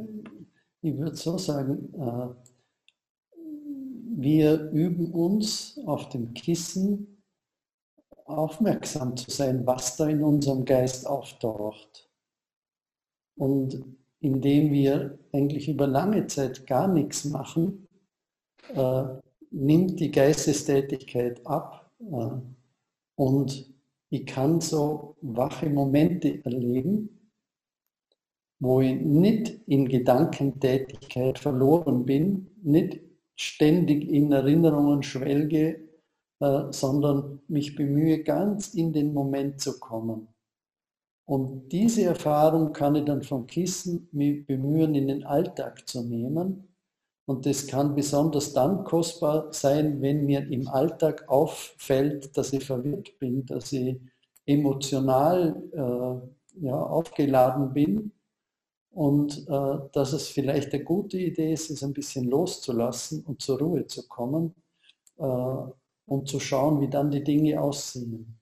[0.81, 2.48] ich würde so sagen, äh,
[4.17, 7.23] wir üben uns auf dem Kissen
[8.25, 12.11] aufmerksam zu sein, was da in unserem Geist auftaucht.
[13.37, 13.85] Und
[14.21, 17.87] indem wir eigentlich über lange Zeit gar nichts machen,
[18.75, 19.05] äh,
[19.51, 22.31] nimmt die Geistestätigkeit ab äh,
[23.15, 23.75] und
[24.11, 27.31] ich kann so wache Momente erleben,
[28.61, 33.01] wo ich nicht in Gedankentätigkeit verloren bin, nicht
[33.39, 35.89] ständig in Erinnerungen schwelge,
[36.41, 40.29] äh, sondern mich bemühe, ganz in den Moment zu kommen.
[41.25, 46.69] Und diese Erfahrung kann ich dann vom Kissen bemühen, in den Alltag zu nehmen.
[47.27, 53.19] Und das kann besonders dann kostbar sein, wenn mir im Alltag auffällt, dass ich verwirrt
[53.19, 54.01] bin, dass ich
[54.47, 58.13] emotional äh, ja, aufgeladen bin
[58.99, 63.61] und äh, dass es vielleicht eine gute Idee ist, es ein bisschen loszulassen und zur
[63.61, 64.57] Ruhe zu kommen
[65.19, 65.23] äh,
[66.07, 68.41] und zu schauen, wie dann die Dinge aussehen.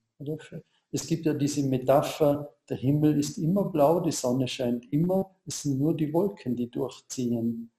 [0.91, 5.61] Es gibt ja diese Metapher, der Himmel ist immer blau, die Sonne scheint immer, es
[5.61, 7.69] sind nur die Wolken, die durchziehen.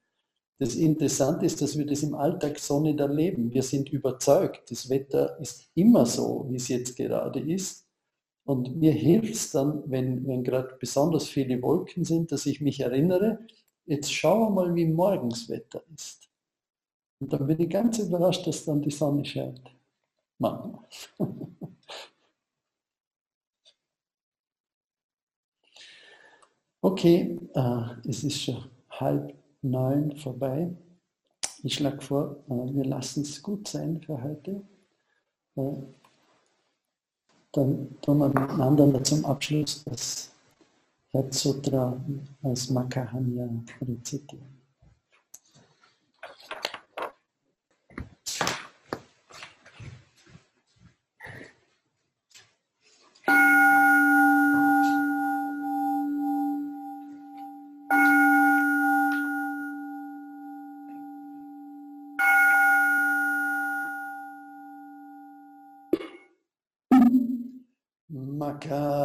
[0.60, 3.52] Das Interessante ist, dass wir das im Alltag so nicht erleben.
[3.52, 7.87] Wir sind überzeugt, das Wetter ist immer so, wie es jetzt gerade ist.
[8.48, 12.80] Und mir hilft es dann, wenn, wenn gerade besonders viele Wolken sind, dass ich mich
[12.80, 13.40] erinnere,
[13.84, 16.30] jetzt schau mal, wie morgens Wetter ist.
[17.20, 19.60] Und dann bin ich ganz überrascht, dass dann die Sonne scheint.
[20.38, 20.80] Manchmal.
[26.80, 30.70] Okay, äh, es ist schon halb neun vorbei.
[31.62, 34.62] Ich schlage vor, äh, wir lassen es gut sein für heute.
[37.58, 40.30] Dann tun wir miteinander zum Abschluss das
[41.10, 42.00] Herzsutra
[42.44, 43.48] als Makahanya
[43.80, 44.57] rezitieren.
[68.58, 68.97] Makahanya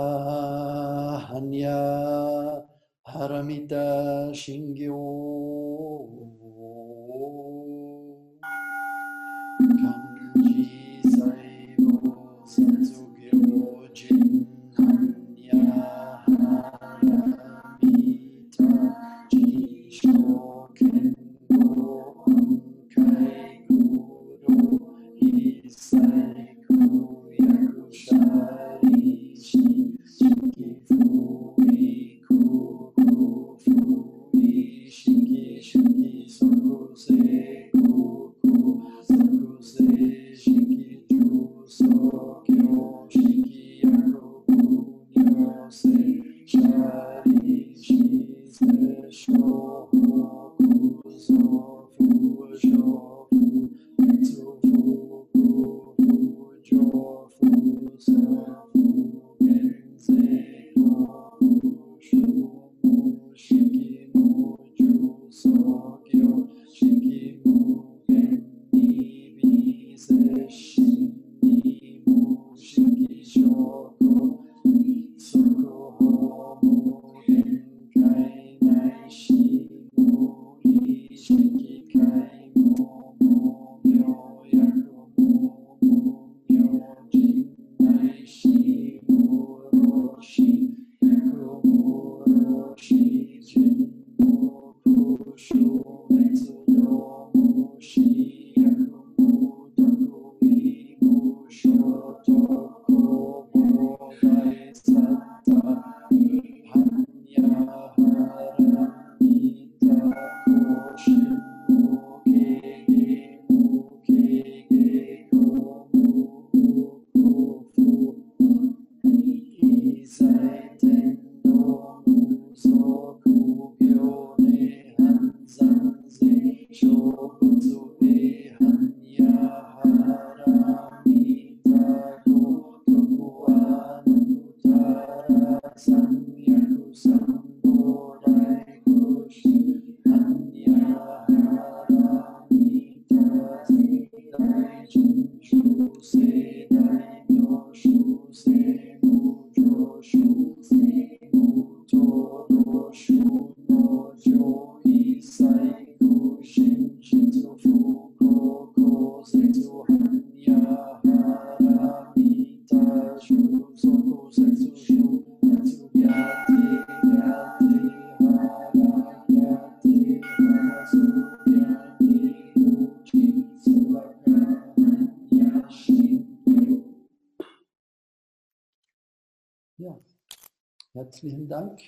[181.13, 181.79] herzlichen Dank.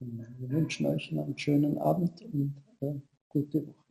[0.00, 2.94] Wir wünschen euch einen schönen Abend und äh,
[3.28, 3.87] gute Woche.